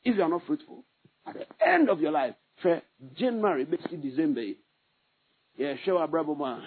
[0.03, 0.85] If you are not fruitful,
[1.25, 2.81] at the end of your life, for
[3.17, 4.43] January, basically December,
[5.57, 6.61] yeah, show Abraham,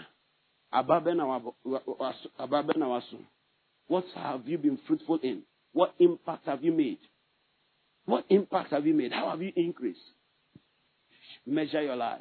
[3.88, 5.42] what have you been fruitful in?
[5.72, 6.98] What impact have you made?
[8.10, 9.12] What impact have you made?
[9.12, 10.00] How have you increased?
[11.46, 12.20] Measure your life.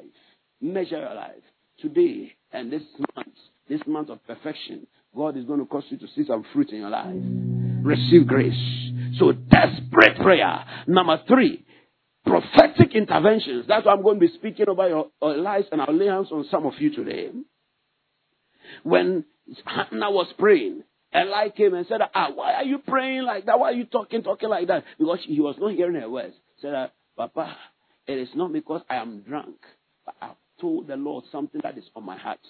[0.60, 1.42] Measure your life.
[1.80, 2.82] Today and this
[3.16, 3.34] month,
[3.68, 4.86] this month of perfection,
[5.16, 7.16] God is going to cause you to see some fruit in your life.
[7.82, 8.54] Receive grace.
[9.18, 10.64] So desperate prayer.
[10.86, 11.66] Number three,
[12.24, 13.64] prophetic interventions.
[13.66, 16.28] That's what I'm going to be speaking about your, your lives and I'll lay hands
[16.30, 17.30] on some of you today.
[18.84, 19.24] When
[19.64, 20.84] Hannah was praying,
[21.14, 23.58] Eli came and said, Ah, why are you praying like that?
[23.58, 24.84] Why are you talking, talking like that?
[24.98, 26.34] Because he was not hearing her words.
[26.56, 27.56] He said, Papa,
[28.06, 29.56] it is not because I am drunk,
[30.06, 32.40] but I've told the Lord something that is on my heart.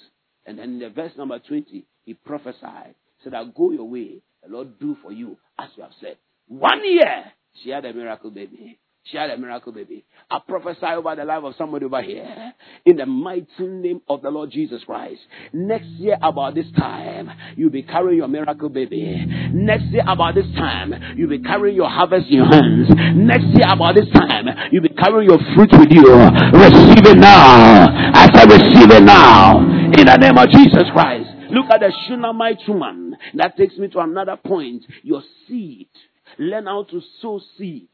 [0.46, 4.22] And then in the verse number 20, he prophesied, said, I'll go your way.
[4.42, 6.16] The Lord do for you as you have said.
[6.48, 7.32] One year,
[7.62, 8.78] she had a miracle baby.
[9.04, 10.04] She had a miracle baby.
[10.30, 12.52] I prophesy over the life of somebody over here
[12.84, 15.20] in the mighty name of the Lord Jesus Christ.
[15.52, 19.26] Next year, about this time, you'll be carrying your miracle baby.
[19.52, 22.88] Next year, about this time, you'll be carrying your harvest in your hands.
[23.16, 26.06] Next year, about this time, you'll be carrying your fruit with you.
[26.06, 27.88] Receive it now.
[28.14, 29.58] I said, receive it now.
[29.58, 31.30] In the name of Jesus Christ.
[31.50, 33.16] Look at the Shunammite woman.
[33.34, 34.84] That takes me to another point.
[35.02, 35.88] Your seed.
[36.38, 37.88] Learn how to sow seeds.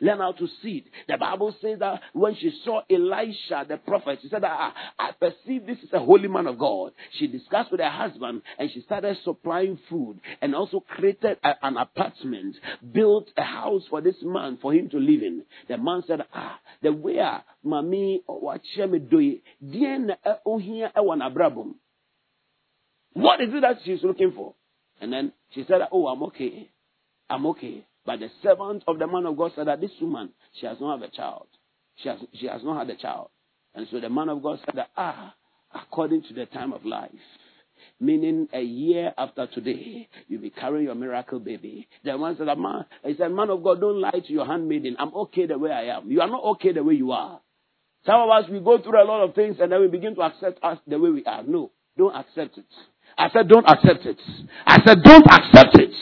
[0.00, 0.84] Learn how to see it.
[1.08, 5.12] The Bible says that when she saw Elisha, the prophet, she said, ah, I, I
[5.12, 6.92] perceive this is a holy man of God.
[7.18, 11.76] She discussed with her husband and she started supplying food and also created a, an
[11.76, 12.56] apartment,
[12.92, 15.44] built a house for this man for him to live in.
[15.68, 21.22] The man said, Ah, the way ah, mami wachia me doye, dien eh, ohia ewan
[21.22, 21.74] eh, abrabum.
[23.12, 24.54] What is it that she's looking for?
[25.00, 26.70] And then she said, Oh, I'm okay.
[27.30, 27.84] I'm okay.
[28.08, 30.98] But the servant of the man of God said that this woman, she has not
[30.98, 31.46] had a child.
[31.96, 33.28] She has, she has not had a child.
[33.74, 35.34] And so the man of God said that, ah,
[35.74, 37.10] according to the time of life,
[38.00, 41.86] meaning a year after today, you'll be carrying your miracle baby.
[42.02, 44.96] The man said, man, he said, man of God, don't lie to your handmaiden.
[44.98, 46.10] I'm okay the way I am.
[46.10, 47.42] You are not okay the way you are.
[48.06, 50.22] Some of us, we go through a lot of things and then we begin to
[50.22, 51.42] accept us the way we are.
[51.42, 52.64] No, don't accept it.
[53.18, 54.18] I said, don't accept it.
[54.66, 55.92] I said, don't accept it.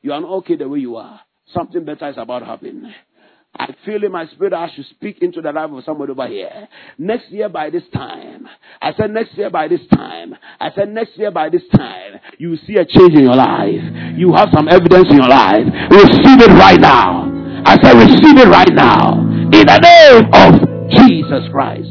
[0.00, 1.20] You are not okay the way you are.
[1.52, 2.94] Something better is about to happen.
[3.56, 6.68] I feel in my spirit I should speak into the life of somebody over here.
[6.98, 8.48] Next year by this time.
[8.82, 10.34] I said next year by this time.
[10.58, 12.18] I said next year by this time.
[12.38, 13.80] You will see a change in your life.
[14.16, 15.66] You have some evidence in your life.
[15.90, 17.30] Receive it right now.
[17.64, 19.20] I said receive it right now.
[19.20, 21.88] In the name of Jesus Christ.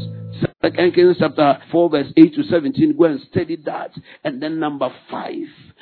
[0.60, 2.96] Second Kings chapter 4 verse 8 to 17.
[2.96, 3.92] Go and study that.
[4.22, 5.32] And then number 5.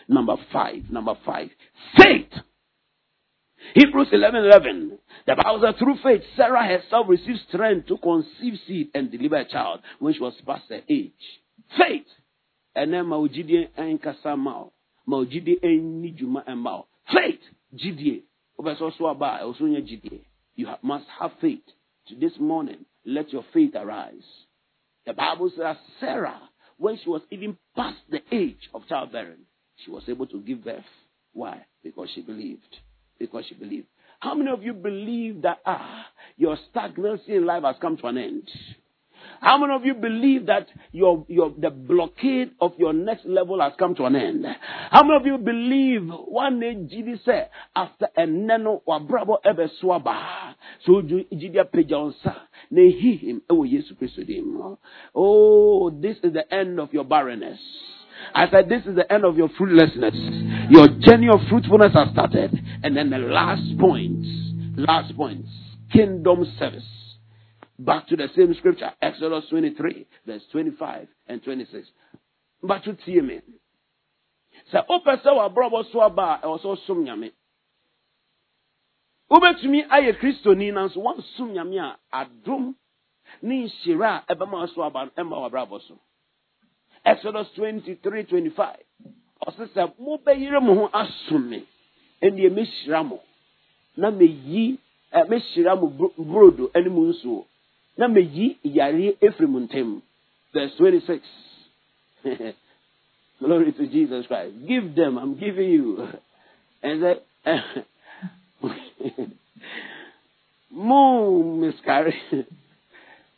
[0.09, 0.91] Number 5.
[0.91, 1.49] Number 5.
[1.97, 2.31] Faith
[3.75, 4.99] Hebrews 11 11.
[5.27, 9.45] The Bible says, through faith, Sarah herself received strength to conceive seed and deliver a
[9.45, 11.13] child when she was past her age.
[11.79, 12.07] Faith.
[12.75, 14.73] And then maujidi enkasa mao.
[15.09, 16.87] Maujidi enni juma mao.
[17.13, 17.41] Faith.
[17.73, 18.23] You
[20.83, 21.63] must have faith.
[22.09, 24.27] To this morning, let your faith arise.
[25.07, 26.41] The Bible says Sarah,
[26.79, 29.47] when she was even past the age of childbearing,
[29.77, 30.85] she was able to give birth.
[31.33, 31.65] Why?
[31.83, 32.77] Because she believed
[33.23, 33.85] because you believe.
[34.21, 36.07] How many of you believe that ah,
[36.37, 38.49] your stagnancy in life has come to an end?
[39.41, 43.73] How many of you believe that your, your, the blockade of your next level has
[43.79, 44.47] come to an end?
[44.91, 49.69] How many of you believe one day Jesus said, after a nano or bravo ever
[49.83, 50.55] swaba,
[50.85, 52.37] so Jidia Pejonsa,
[52.71, 54.77] ne him, oh, Jesus Christ, with him.
[55.15, 57.61] oh, this is the end of your barrenness.
[58.35, 60.15] I said, This is the end of your fruitlessness.
[60.71, 62.53] Your journey of fruitfulness has started.
[62.83, 64.25] And then the last point,
[64.77, 65.45] last point,
[65.93, 66.85] kingdom service.
[67.79, 71.89] Back to the same scripture, Exodus 23, verse 25 and 26.
[72.63, 73.41] But to see me.
[74.73, 76.69] Sɛ wopɛ sɛ wabrɔbɔ so aba a ɛwɔ sɛ
[79.91, 82.75] ayɛ kristoni nanso woansom nyame a adom
[83.43, 85.99] ne nhyira a ɛbɛma so aba ɛma w'abrabɔ so
[87.05, 88.77] exodus 23 25
[89.47, 91.65] ɔse sɛ mobɛyere mo ho asom me
[92.23, 93.19] ɛnneɛ mɛhyira mo
[93.97, 94.79] na meyi
[95.13, 95.87] ɛ mɛhyira mo
[96.19, 97.45] brodo ɛne mu nsuo
[97.97, 100.01] na meyi yareɛ efiri mo
[100.53, 101.21] verse 26
[103.41, 104.55] glory to jesus christ.
[104.69, 106.09] Give them i'm giving you.
[106.85, 107.17] And then
[110.71, 112.15] mo miscarry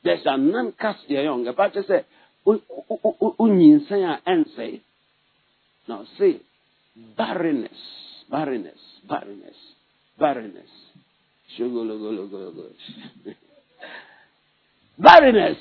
[0.03, 1.45] there shall none cast young.
[1.45, 2.05] Kyɛ sɛ
[3.05, 4.81] wonyinsɛn a ɛnsɛe
[5.89, 6.41] now say
[7.17, 7.81] barrenness
[8.31, 9.61] barrenness barrenness
[10.19, 10.71] barrenness
[14.99, 15.59] barrenness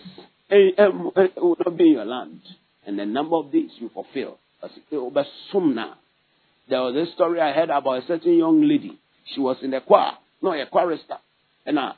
[0.49, 2.41] eh, eh, eh, will not be your land
[2.85, 4.37] and the number of days you fulfill.
[4.89, 8.97] There was a story I heard about a certain young lady.
[9.33, 11.17] She was in the choir, no, a chorister.
[11.65, 11.93] Uh,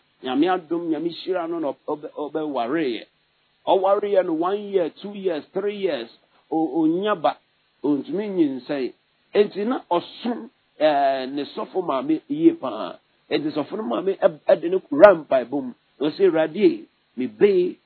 [3.68, 6.10] ɔwareeɛ no one year two years three years
[6.52, 7.38] onya ba
[7.84, 8.94] ɔntumi nyinsɛe
[9.34, 10.50] enti na ɔsom
[10.80, 12.98] ɛɛ ne sɔfo maame yie paa.
[13.30, 16.86] Enti sɔfo no maame ɛde ne kura mpaebɔ mu na ɔsɛ awurade
[17.18, 17.78] mebee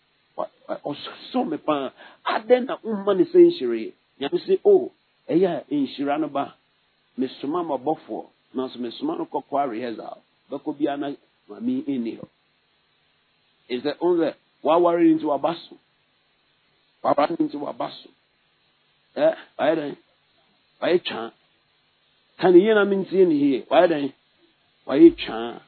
[0.86, 1.92] ɔsom me paa.
[2.26, 4.92] Adɛn na womma ne sɛ nhyiree nyame o
[5.30, 6.56] ɛyɛ nhyira no ba.
[7.18, 8.26] Mesoma ma bɔfoɔ
[8.56, 10.18] nanso mesoma no kɔkɔa rehearsal.
[10.52, 11.08] Bɛkɔ biara na
[11.50, 12.28] maame nni hɔ.
[13.70, 15.76] Ɛsɛ ɔn sɛ waware nti waba so
[17.04, 18.10] waware nti waba so
[19.16, 19.96] ɛ wayɛ dɛn
[20.82, 21.32] wayɛ twaa
[22.40, 24.12] ka ne yie na mentie ne yie wayɛ dɛn
[24.88, 25.62] wayɛ twaa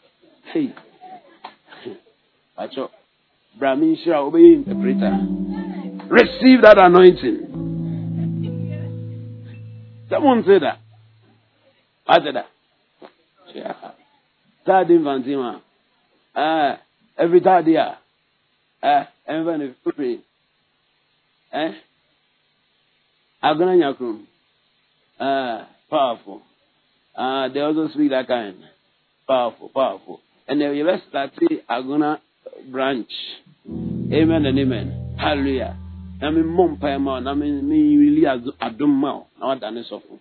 [0.54, 0.70] hei
[2.58, 2.90] akyɛ
[3.60, 5.14] bra menhyira a wobɛyɛ interpreter.
[6.12, 7.40] Receive that anointing.
[10.10, 10.76] Sɛ monte da
[12.08, 12.44] wate da
[13.54, 13.92] Yeah.
[14.66, 15.60] Tade mfanti ma.
[16.36, 16.78] Eh,
[17.18, 17.98] every tade a.
[18.84, 20.22] Eh, ɛmfa ne firi.
[21.54, 21.72] Eh?
[23.44, 24.26] Agona nyakrum.
[25.20, 26.42] Uh, powerful.
[27.16, 28.28] Uh, they also speak that.
[29.28, 30.20] Powerful, powerful.
[30.48, 31.32] And then you let's start
[31.70, 32.20] Agona
[32.72, 33.12] branch.
[33.68, 35.16] Amen and amen.
[35.20, 35.78] Hallelujah.
[36.22, 39.72] Na me mmɔ mpae ma na me me really ado- adom ma wo, na wada
[39.72, 40.20] ne sɔfo.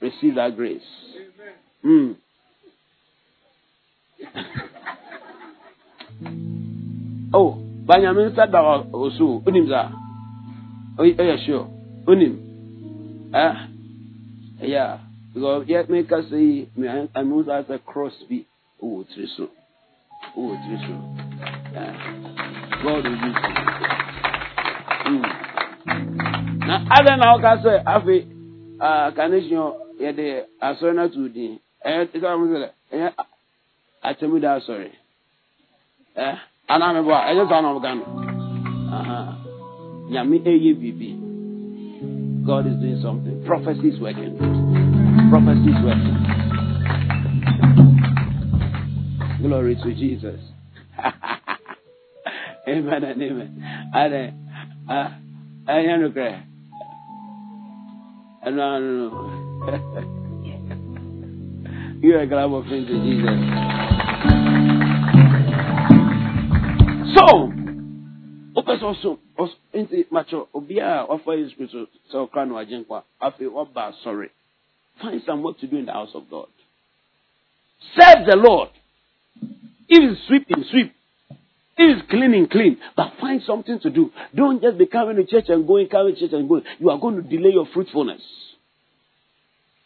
[0.00, 0.80] Receive that grace.
[1.84, 2.16] Mm.
[7.34, 8.60] oh, Benjamin said that
[8.92, 9.42] also.
[9.46, 9.90] Unim za.
[10.98, 11.66] Oh, yeah, sure.
[12.06, 13.32] Unim.
[13.34, 14.66] Eh?
[14.66, 14.98] Yeah.
[15.32, 18.44] Because yet make us say, me, I move as a crossbeat.
[18.82, 19.48] Oh, Triso.
[20.36, 20.94] Oh, Triso.
[21.72, 22.18] Yeah.
[22.82, 23.78] God will use you.
[25.08, 25.48] Mm.
[26.66, 28.14] Na ada na ọka sị afọ
[28.80, 29.72] a kaneshọn
[30.02, 30.26] yɛde
[30.66, 33.08] asọrọ na tu din ɛyɛ ɛsɛ ɔmo sɛ ɛyɛ
[34.08, 34.88] atɛmu da asọrọ
[36.16, 36.28] ɛ
[36.68, 38.04] anam bɔ a ɛyɛ sɛ ɔnam ka no
[40.10, 41.10] nyame ɛyɛ biribi.
[42.46, 43.44] God is doing something.
[43.44, 44.34] Prophecy is working.
[45.28, 46.16] Prophecy is working.
[49.42, 50.40] Glory to Jesus.
[52.68, 53.50] Amen and amen.
[53.94, 54.32] Ade
[54.88, 55.08] ah
[55.68, 56.34] ɛyɛ no korɛ
[58.46, 59.08] ɛno ano no
[62.02, 63.87] you are glad of to Jesus
[67.18, 67.52] so
[68.54, 74.30] wopɛ sɛ ɔs- nti makyɛ obiaa wafa yesu kristo sɛ ɔkra no agye
[75.00, 76.48] find some work to do in the house of god
[77.96, 78.70] serve the lord
[79.88, 80.92] if it's sweeping sweep
[81.78, 82.76] if it's cleaning, clean.
[82.96, 84.10] But find something to do.
[84.34, 86.64] Don't just be coming to church and going, coming to church and going.
[86.80, 88.20] You are going to delay your fruitfulness.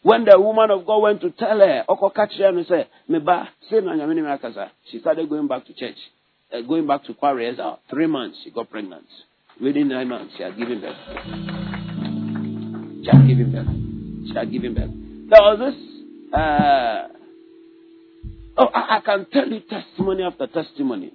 [0.01, 3.77] When the woman of God went to tell her, Oko and say, Meba, say
[4.91, 5.95] she started going back to church,
[6.53, 7.57] uh, going back to Quarry
[7.89, 9.05] Three months, she got pregnant.
[9.61, 10.95] Within nine months, she had given birth.
[13.03, 14.27] She had given birth.
[14.27, 14.91] She had given birth.
[15.29, 15.75] There was this,
[16.33, 17.07] uh,
[18.57, 21.13] oh, I, I can tell you testimony after testimony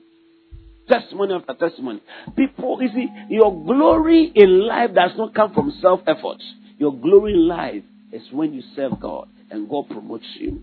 [0.89, 2.01] testimony after testimony.
[2.37, 6.39] People, you see, your glory in life does not come from self effort.
[6.79, 7.83] Your glory in life
[8.13, 10.63] is when you serve God and God promotes you.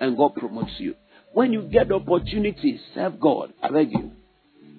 [0.00, 0.94] And God promotes you.
[1.38, 3.52] When you get opportunity, serve God.
[3.62, 4.10] I beg you.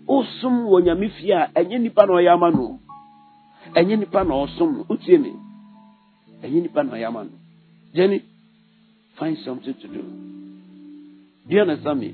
[0.10, 2.80] Osom wɔ nyame fie a ɛnyɛ nipa na ɔyɛ ama no
[3.78, 5.32] ɛnyɛ nipa na ɔsom no me
[6.44, 7.30] ɛnyɛ nipa na ɔyɛ no
[7.96, 8.24] jenny
[9.18, 10.02] find something to do
[11.48, 12.14] do you understand me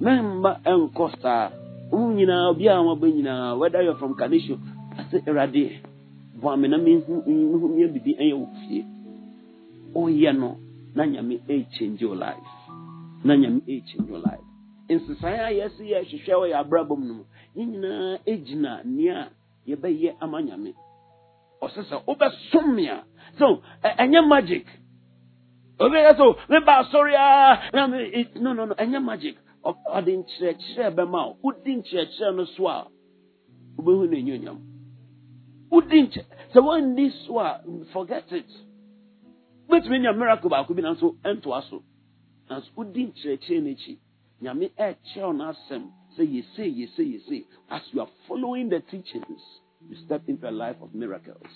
[0.00, 1.50] mɛmma ɛnkɔ saa
[1.90, 4.56] nyinaa obi a nyinaa whether you're from kanisho
[4.98, 5.80] ase awurade
[6.40, 8.84] boa me na mehu mehu nyɛ biribi ɛyɛ wo fie
[9.94, 10.56] woyɛ no
[10.94, 12.59] na nyame ɛchange your life
[13.24, 14.44] na nyame ɛchange your life.
[14.88, 17.14] Nsesaeɛ a yɛse yɛ hwehwɛ wɔ yɛ abrabɔ mu no.
[17.14, 17.24] Mu
[17.54, 19.28] ne nyinaa gyina nea
[19.66, 20.74] yɛbɛyɛ ama nyame
[21.62, 23.04] ɔsɛ sɛ wobɛsom
[23.38, 24.66] so ɛnyɛ magic.
[25.78, 29.36] Obɛyɛ so meba asɔre a no no no ɛnyɛ magic.
[29.64, 32.88] Ɔde nkyerɛkyerɛ bɛma wo wodi nkyerɛkyerɛ no so a
[33.76, 34.58] wobɛhu no ɛnyɛ onyam
[35.70, 36.22] wodi nkyɛ
[36.52, 37.60] sɛ woanni so a
[37.92, 38.46] forget it.
[39.68, 41.82] Wobɛtumi nya miracle baako bi nanso ɛntoa so
[42.50, 45.84] nanso wodi nkyerɛkyerɛ no akyi ɛkyerɛw no asɛm
[46.16, 49.42] sɛ yɛse yɛse yɛse as you are following the teachings
[49.88, 51.46] you step into a life of miracles.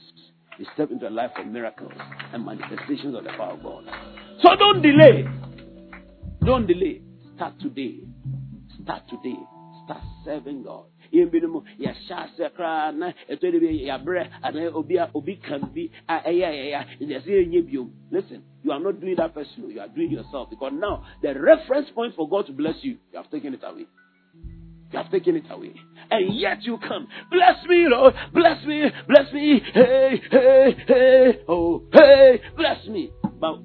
[0.58, 1.92] You step into a life of miracles
[2.32, 3.84] and manifestations of the power of God.
[4.42, 5.24] So don't delay.
[6.44, 7.02] Don't delay.
[7.34, 8.00] Start today.
[8.82, 9.36] Start today.
[9.84, 11.30] Start serving God yɛn
[11.78, 16.20] yɛhyɛ ase koraa na ɛtɔ de bi yɛabrɛ anaa obi a obi kan bi a
[16.30, 20.72] ɛyɛ yɛsɛ biom listen you are not doing that person you are doing yourself because
[20.72, 23.86] now the reference point for God to bless you you have taken it away
[24.94, 25.74] you have taken it away.
[26.10, 27.08] And yet you come.
[27.28, 28.14] Bless me, Lord.
[28.32, 28.84] Bless me.
[29.08, 29.60] Bless me.
[29.72, 31.38] Hey, hey, hey.
[31.48, 32.40] Oh, hey.
[32.56, 33.10] Bless me.
[33.40, 33.56] But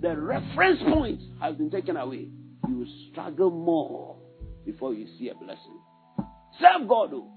[0.00, 2.28] the reference point has been taken away.
[2.68, 4.16] You struggle more
[4.64, 5.80] before you see a blessing.
[6.60, 7.30] Serve God, though.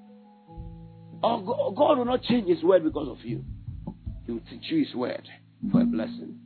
[1.22, 3.44] Or God will not change His word because of you.
[4.26, 5.28] He will teach you His word
[5.72, 6.40] for a blessing.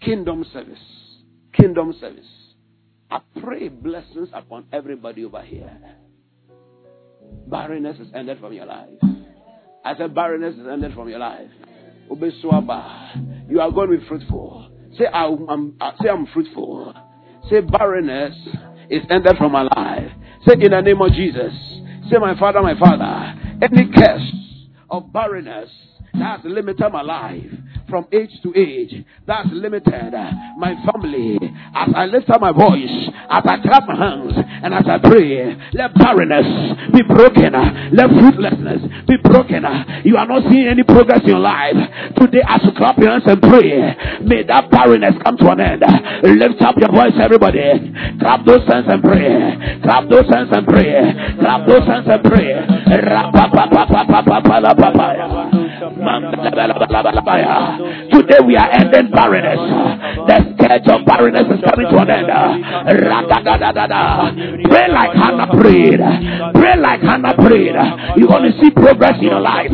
[0.00, 0.78] Kingdom service.
[1.52, 2.26] Kingdom service.
[3.10, 5.78] I pray blessings upon everybody over here.
[7.46, 8.88] Barrenness is ended from your life.
[9.84, 11.50] I said barrenness is ended from your life.
[12.10, 14.70] You are going to be fruitful.
[14.98, 16.94] Say I'm, I'm uh, say I'm fruitful.
[17.50, 18.34] Say barrenness
[18.90, 20.10] is ended from my life.
[20.46, 21.52] Say in the name of Jesus.
[22.12, 24.32] Say, my father, my father, any curse
[24.90, 25.70] of barrenness
[26.12, 27.46] that has limited my life
[27.92, 31.36] from age to age, that's limited uh, my family.
[31.76, 32.88] As I lift up my voice,
[33.28, 38.08] as I clap my hands, and as I pray, let barrenness be broken, uh, let
[38.08, 39.66] fruitlessness be broken.
[39.66, 41.76] Uh, you are not seeing any progress in your life.
[42.16, 45.84] Today, as you clap your hands and pray, may that barrenness come to an end.
[46.40, 47.92] Lift up your voice, everybody.
[48.24, 49.82] Clap those hands and pray.
[49.84, 50.96] Clap those hands and pray.
[51.44, 52.56] Clap those hands and pray.
[58.10, 59.58] Today we are ending barrenness.
[60.28, 62.30] The scourge of barrenness is coming to an end.
[64.68, 66.00] Pray like Hannah prayed.
[66.54, 67.76] Pray like Hannah prayed.
[68.16, 69.72] You want to see progress in your life.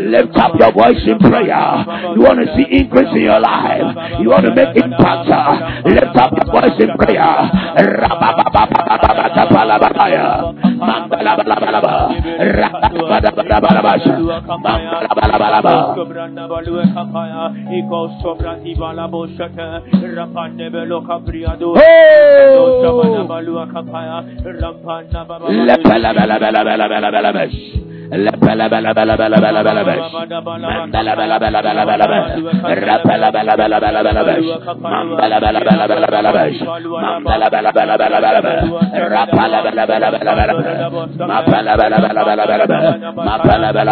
[0.00, 1.84] Lift up your voice in prayer.
[2.16, 4.20] You want to see increase in your life.
[4.20, 5.28] You want to make impact.
[5.86, 7.50] Lift up your voice in prayer.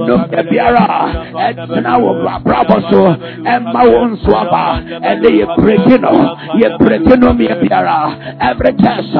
[0.07, 0.15] No
[0.51, 0.87] biara
[8.39, 9.13] every test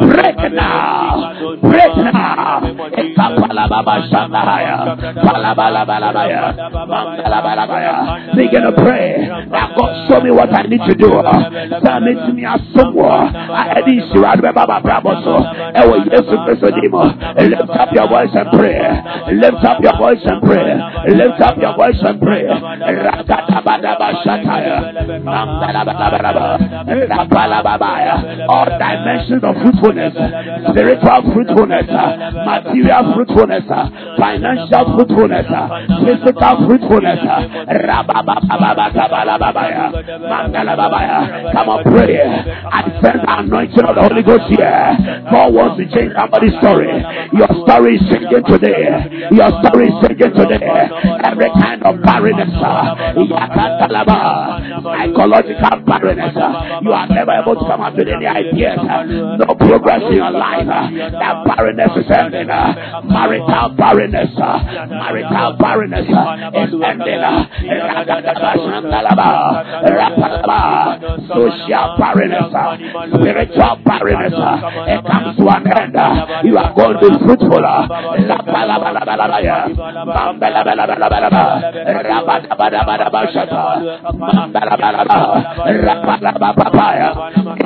[0.00, 2.60] break now break now
[3.02, 4.76] eka palababa shandahaya
[5.24, 6.42] palabalabalabaya
[6.88, 7.69] mandalabalabaya
[8.34, 9.28] begin to pray.
[9.50, 11.10] That God show me what I need to do.
[11.80, 13.10] Sɛ metumi asom wɔ
[13.76, 15.34] ɛde nhyira no bɛba mabrabɔ so
[15.80, 17.02] ɛwɔ yesu kristo din mu
[17.50, 18.80] lift up your voice and pray.
[19.32, 20.74] Lift up your voice and pray.
[21.08, 22.46] Lift up your voice and pray.
[28.50, 30.14] All dimensions of fruitfulness,
[30.70, 33.64] spiritual fruitfulness, material fruitfulness,
[34.18, 35.46] financial fruitfulness,
[36.04, 37.20] physical fruitfulness.
[41.52, 42.16] Come on, pray.
[42.20, 44.96] I send the anointing of the Holy Ghost here.
[45.30, 46.88] God wants to change somebody's story.
[47.32, 49.28] Your story is changing today.
[49.32, 50.88] Your story is changing today.
[51.24, 52.50] Every kind of barrenness,
[54.80, 56.34] psychological barrenness,
[56.82, 58.78] you are never able to come up with any ideas.
[59.38, 60.66] No progress in your life.
[60.66, 62.48] That barrenness is ending.
[62.48, 67.20] Marital barrenness, marital barrenness is ending.
[71.28, 72.52] Social barrenness,
[73.10, 74.34] spiritual barrenness,
[74.86, 75.96] it comes to an end.
[76.46, 77.64] You are going to be fruitful.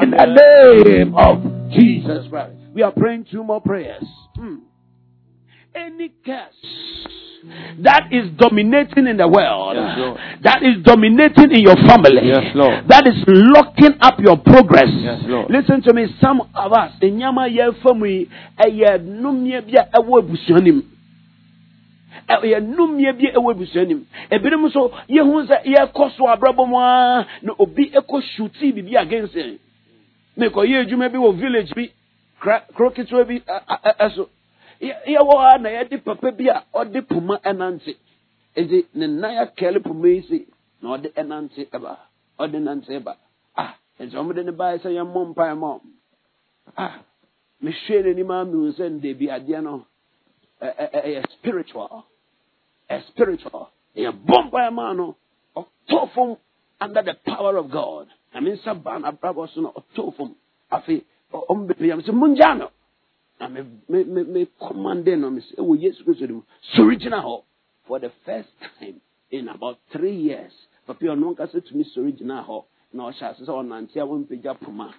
[0.03, 2.57] In the name of Jesus Christ.
[2.75, 4.05] We are praying two more prayers.
[4.35, 4.57] Hmm.
[5.75, 6.55] Any curse
[7.83, 10.19] that is dominating in the world, yes, Lord.
[10.43, 12.89] that is dominating in your family, yes, Lord.
[12.89, 14.89] that is locking up your progress.
[14.89, 15.51] Yes, Lord.
[15.51, 20.83] Listen to me, some of us, enyama ye family, eye numye bia ewo busuanim.
[22.29, 24.05] Eye numye bia ewo busuanim.
[24.31, 28.97] Ebinom so ye hu se ye koso abrabo mu a, na obi ekɔ shuti bibi
[28.97, 29.59] against him.
[30.39, 31.91] Mekɔ ye adwuma bi wɔ village bi,
[32.75, 33.43] kroketwa bi
[34.01, 34.21] ɛso.
[34.21, 34.27] Uh, uh, uh,
[34.81, 37.97] Yɛwɔ ha na yɛde papa bi a ɔde poma ɛnante.
[38.57, 40.47] nti ne nan akɛle poma yi si
[40.83, 41.97] na ɔde ɛnante ɛba.
[42.39, 43.17] Ɔde nante ɛba.
[43.57, 45.91] Ah, nti wɔn de ne ba sɛ yɛmmɔ mpae ma ɔmo.
[46.77, 47.01] Ah,
[47.63, 49.87] mehwɛ n'anim a mehu sɛ ndebi adeɛ no
[50.61, 52.05] ɛyɛ spiritual.
[52.91, 53.71] Ɛ spiritual.
[53.97, 55.17] Ɛyɛ bɔ mpae ma no.
[55.57, 56.37] Ɔtɔ fam
[56.81, 58.09] under the power of God.
[58.35, 60.35] ɛmi nsa baa abrabɔ so na ɔtɔ fam.
[60.73, 62.71] Afei, ɔmo bepɛ yam sɛ mungya no.
[63.41, 66.43] Na me me me me commande no me sɛ ɛwɔ Yesu Kristo dim.
[66.75, 67.43] Sori gyina hɔ.
[67.87, 68.49] For the first
[68.79, 69.01] time
[69.31, 70.53] in about three years.
[70.87, 72.65] Papa ɔno nkasa tumi sori gyina hɔ.
[72.93, 74.95] Na ɔhyɛ ase sɛ ɔnante a wɔmpagya poma.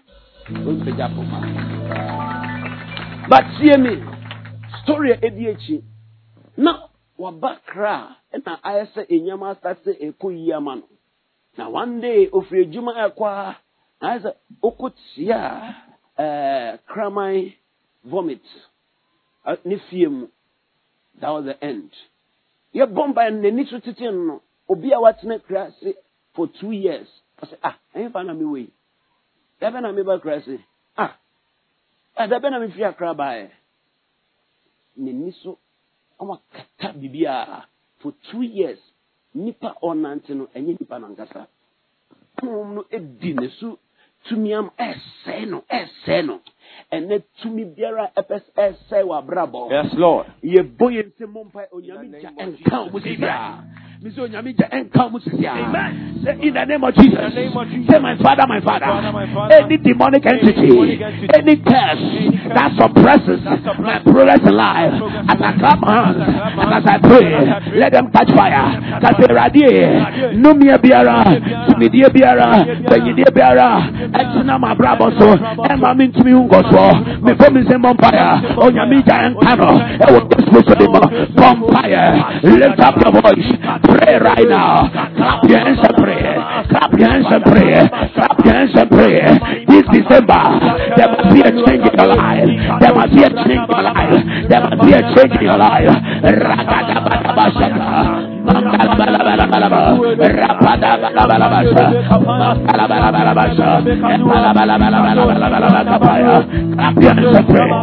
[0.50, 1.40] Wɔmpagya poma.
[3.30, 4.04] But tie me.
[4.84, 5.84] Story a ɛdi akyi.
[6.58, 6.88] Na
[7.18, 10.84] waba kra ɛna ayɛ sɛ enyama asa sɛ ɛkɔ yie ama no.
[11.58, 13.58] Na one day ofiri adwuma ɛkɔ a
[14.02, 14.22] na ayɛ
[14.62, 15.76] sɛ tia
[16.20, 17.54] ɛɛ kraman
[18.06, 18.44] vomit
[19.66, 20.28] ne fie mu.
[21.22, 21.92] That was the end.
[22.74, 25.96] Yɛ bɔ mpa n'ani so tete no obi a watena kra ase
[26.34, 27.08] for two years.
[27.42, 28.72] Ɔsɛ ah ɛyɛ fa na mi yi.
[29.62, 30.60] Ɛbɛ na mi ba kra ase.
[30.98, 31.18] Ah
[32.18, 33.50] ɛdɛbɛ na mi fi akra baayɛ.
[34.98, 35.58] N'ani so
[36.20, 37.66] ɔmo akata biribiara
[38.00, 38.80] for two years
[39.34, 41.48] nipa a ɔnante no ɛnyɛ nipa nankasa
[42.38, 43.80] pɔn no edi ne so
[44.28, 46.42] tumi am ɛsɛɛ no ɛsɛɛ no
[46.92, 49.72] ɛnɛ tumi biara ɛpɛ ɛsɛ wɔ abrabɔ.
[49.72, 50.26] yes lord.
[50.44, 53.64] yɛ bɔ yɛn nsɛm mu mpa onyame gya ɛnka wɔn si biara.
[54.06, 54.14] In
[56.54, 57.34] the name of Jesus.
[57.34, 57.50] Say,
[57.98, 58.86] my father, my father.
[59.50, 61.02] Any demonic entity,
[61.34, 62.06] any curse
[62.54, 63.42] that suppresses
[63.82, 64.94] my progress in life,
[65.26, 68.78] as I come hands and as I pray, let them catch fire.
[69.02, 70.38] Cause they.
[70.38, 71.26] Numia biara,
[71.66, 75.34] Tumidia biara, Benyidia biara, Etina ma brabo so,
[75.66, 76.94] Emma Mintimi Ungoso,
[77.26, 80.62] Mefomi Zembompire, Onyamija and Kano, Ewa Gospel
[81.34, 84.90] Bonfire, lift up your voice pray right now.
[85.16, 86.24] Clap your hands and pray.
[86.70, 87.88] Clap your hands and pray.
[88.16, 89.22] Clap your hands and pray.
[89.72, 90.44] This december
[90.98, 92.50] there must be a change in your life.
[92.82, 94.24] There must be a change in your life.
[94.50, 95.90] There must be a change in your life.
[107.46, 107.76] Clap.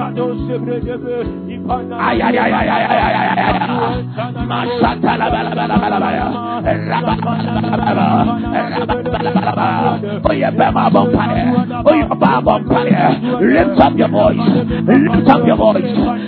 [0.00, 0.16] Thank
[9.04, 9.09] you.
[13.40, 14.36] Lift up your voice.
[14.86, 15.84] Lift up your voice.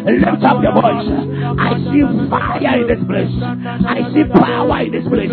[0.06, 1.08] Lift up your voice.
[1.58, 3.34] I see fire in this place.
[3.86, 5.32] I see power in this place.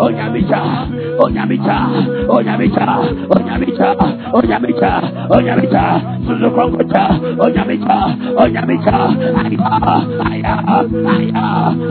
[0.00, 0.60] Onyamicha,
[1.20, 1.78] Onyamicha,
[2.28, 2.86] Onyamicha,
[3.30, 3.88] Onyamicha,
[4.32, 4.92] Onyamicha,
[5.30, 5.84] Onyamicha,
[6.26, 7.04] Suzukongocha,
[7.44, 7.98] Onyamicha,
[8.42, 8.98] Onyamicha,
[9.50, 9.74] Aya,
[10.30, 10.54] Aya,
[11.12, 11.46] Aya,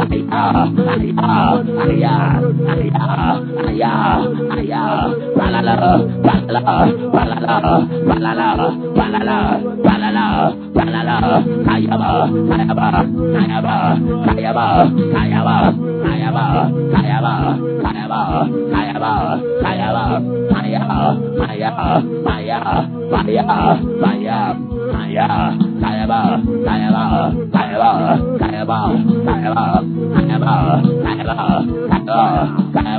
[0.10, 0.34] Aya,
[1.18, 1.39] Aya
[1.86, 2.16] aya
[2.74, 3.06] aya
[3.70, 3.94] aya
[4.58, 4.84] aya
[5.38, 5.76] palala
[6.26, 6.76] palala
[7.16, 7.56] palala
[8.08, 8.50] palala
[8.98, 9.38] palala
[9.86, 10.28] palala
[10.76, 11.18] palala
[11.68, 12.12] kayaba
[12.50, 12.90] kayaba
[13.36, 13.78] kayaba
[14.28, 14.68] kayaba
[15.16, 15.58] kayaba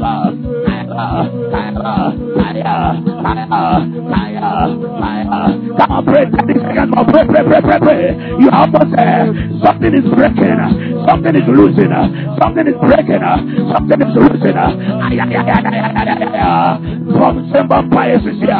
[0.00, 0.39] Bye.
[5.78, 7.04] Come on, pray 30 seconds more.
[7.06, 8.18] Pray, pray, pray, pray, pray.
[8.40, 9.30] You are almost there.
[9.62, 10.58] Something is breaking.
[11.06, 11.92] Something is losing.
[12.42, 13.22] Something is breaking.
[13.70, 14.58] Something is losing.
[17.14, 18.50] From some vampires is here.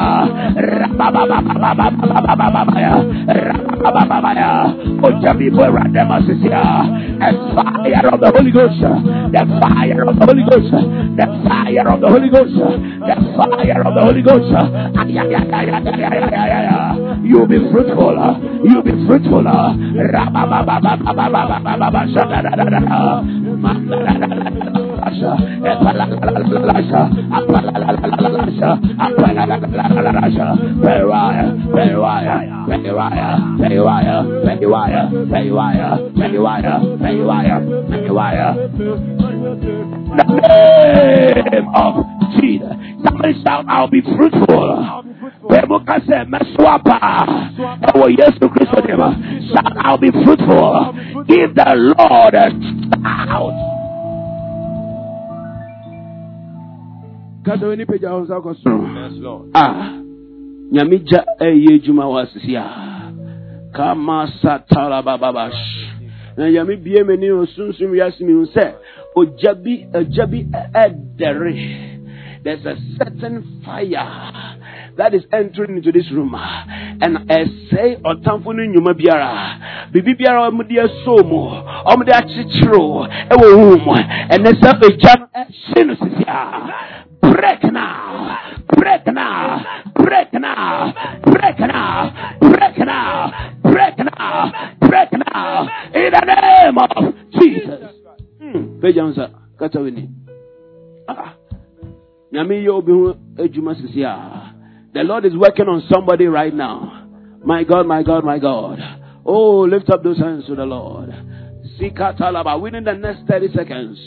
[7.21, 8.81] And fire of the Holy Ghost.
[8.81, 10.71] The fire of the Holy Ghost.
[10.71, 12.53] The fire of the Holy Ghost.
[12.53, 14.53] The fire of the Holy Ghost.
[17.25, 18.17] You'll be fruitful.
[18.65, 19.47] You'll be fruitful.
[40.17, 42.05] The name of
[42.41, 42.73] Jesus.
[43.05, 45.03] Somebody shout, I'll be fruitful.
[48.85, 49.53] Oh.
[49.55, 51.25] Shout, I'll be fruitful.
[51.27, 52.51] Give the Lord a
[53.03, 53.80] shout.
[59.55, 59.65] A
[60.73, 62.65] nyame gya ɛyɛ adwuma wɔ asisi a
[63.75, 64.27] kama
[66.37, 68.73] na eh, nyame bie m'ani osunsum wiase mi hu sɛ
[69.17, 70.45] ogya bi eh, agya bi
[70.85, 71.99] ɛdɛre eh,
[72.45, 74.57] there's a certain fire
[74.97, 76.35] that is entering into this room.
[76.35, 79.91] And ɛsɛe ɔtamfo no nnwuma biara.
[79.93, 81.41] Biribi biara ɔmode asoo mu
[81.87, 82.81] ɔmode akyekyere
[83.31, 83.93] ɛwɔ wu mu
[84.33, 87.00] ɛnɛ sɛ agya no ɛhye no sisi a
[87.33, 88.39] break now,
[88.77, 90.93] break now, break now,
[91.25, 97.81] break now, break now, break now, break now, in the name of Jesus.
[98.81, 100.09] Pejansa, kata wini.
[101.09, 101.35] Ah,
[102.33, 104.55] nyame yɛ obi ho adwuma sisi a.
[104.93, 107.07] The Lord is working on somebody right now.
[107.45, 108.79] My God, my God, my God.
[109.25, 111.11] Oh, lift up those hands to the Lord.
[111.79, 112.61] Sikatalaba.
[112.61, 113.99] Within the next 30 seconds,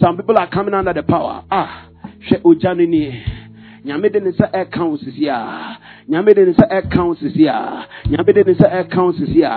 [0.00, 1.44] some people are coming under the power.
[1.50, 1.88] Ah,
[2.28, 3.22] hwɛ ogya no nie.
[3.84, 5.76] Nyame de ne nsa ɛka wo sisi a.
[6.08, 7.86] Nyame de ne nsa ɛka wo sisi a.
[8.08, 9.56] Nyame de ne nsa ɛka wo sisi a.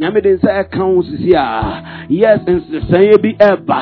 [0.00, 2.06] Nyame de ne nsa ɛka wo sisi a.
[2.08, 3.80] Yes nsesɛɛ bi ɛba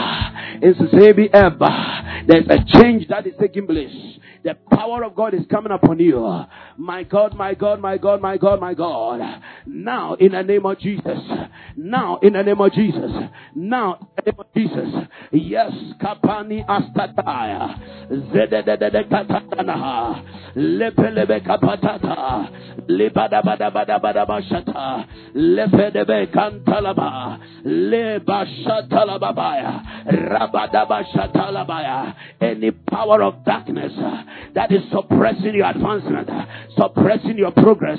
[0.62, 5.33] nsesɛɛ bi ɛba there is a change that is taking place the power of God
[5.33, 6.45] is coming upon you.
[6.77, 9.41] My God, my God, my God, my God, my God.
[9.66, 11.19] Now, in the name of Jesus.
[11.77, 13.11] Now, in the name of Jesus.
[13.55, 14.95] Now, in the name of Jesus.
[15.33, 17.79] Yes, kapani astataya.
[18.11, 20.23] Zedededede katatanaha.
[20.57, 22.49] Lepelebe kapatata.
[22.87, 25.07] Libadabadabadabadabashata.
[25.35, 27.39] Lepedebe kantalaba.
[27.65, 29.83] Lebashatalababaya.
[30.07, 32.15] Rabadabashatalabaya.
[32.43, 33.93] Any power of darkness
[34.55, 36.28] that is suppressing your advancement,
[36.77, 37.98] suppressing your progress,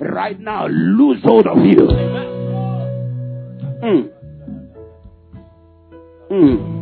[0.00, 1.88] right now, lose hold of you.
[3.82, 4.10] Mm.
[6.30, 6.76] Mm.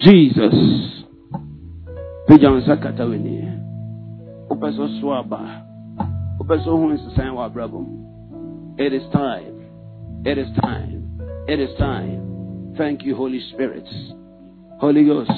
[0.00, 0.54] Jesus.
[2.28, 3.52] Pijansa kataweni.
[4.50, 5.62] Upeso swaba.
[6.40, 7.86] Nsesan wa brabum.
[8.78, 9.66] It is time.
[10.24, 11.20] It is time.
[11.48, 12.74] It is time.
[12.76, 13.86] Thank you, Holy Spirit.
[14.78, 15.30] Holy Ghost.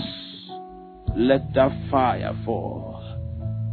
[1.17, 3.03] Let that fire fall.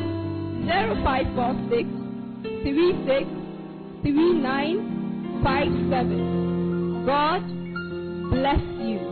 [0.67, 1.89] 0546
[2.63, 3.25] 36
[4.03, 4.96] 39
[5.43, 7.05] five seven.
[7.05, 7.41] God
[8.29, 9.06] bless you.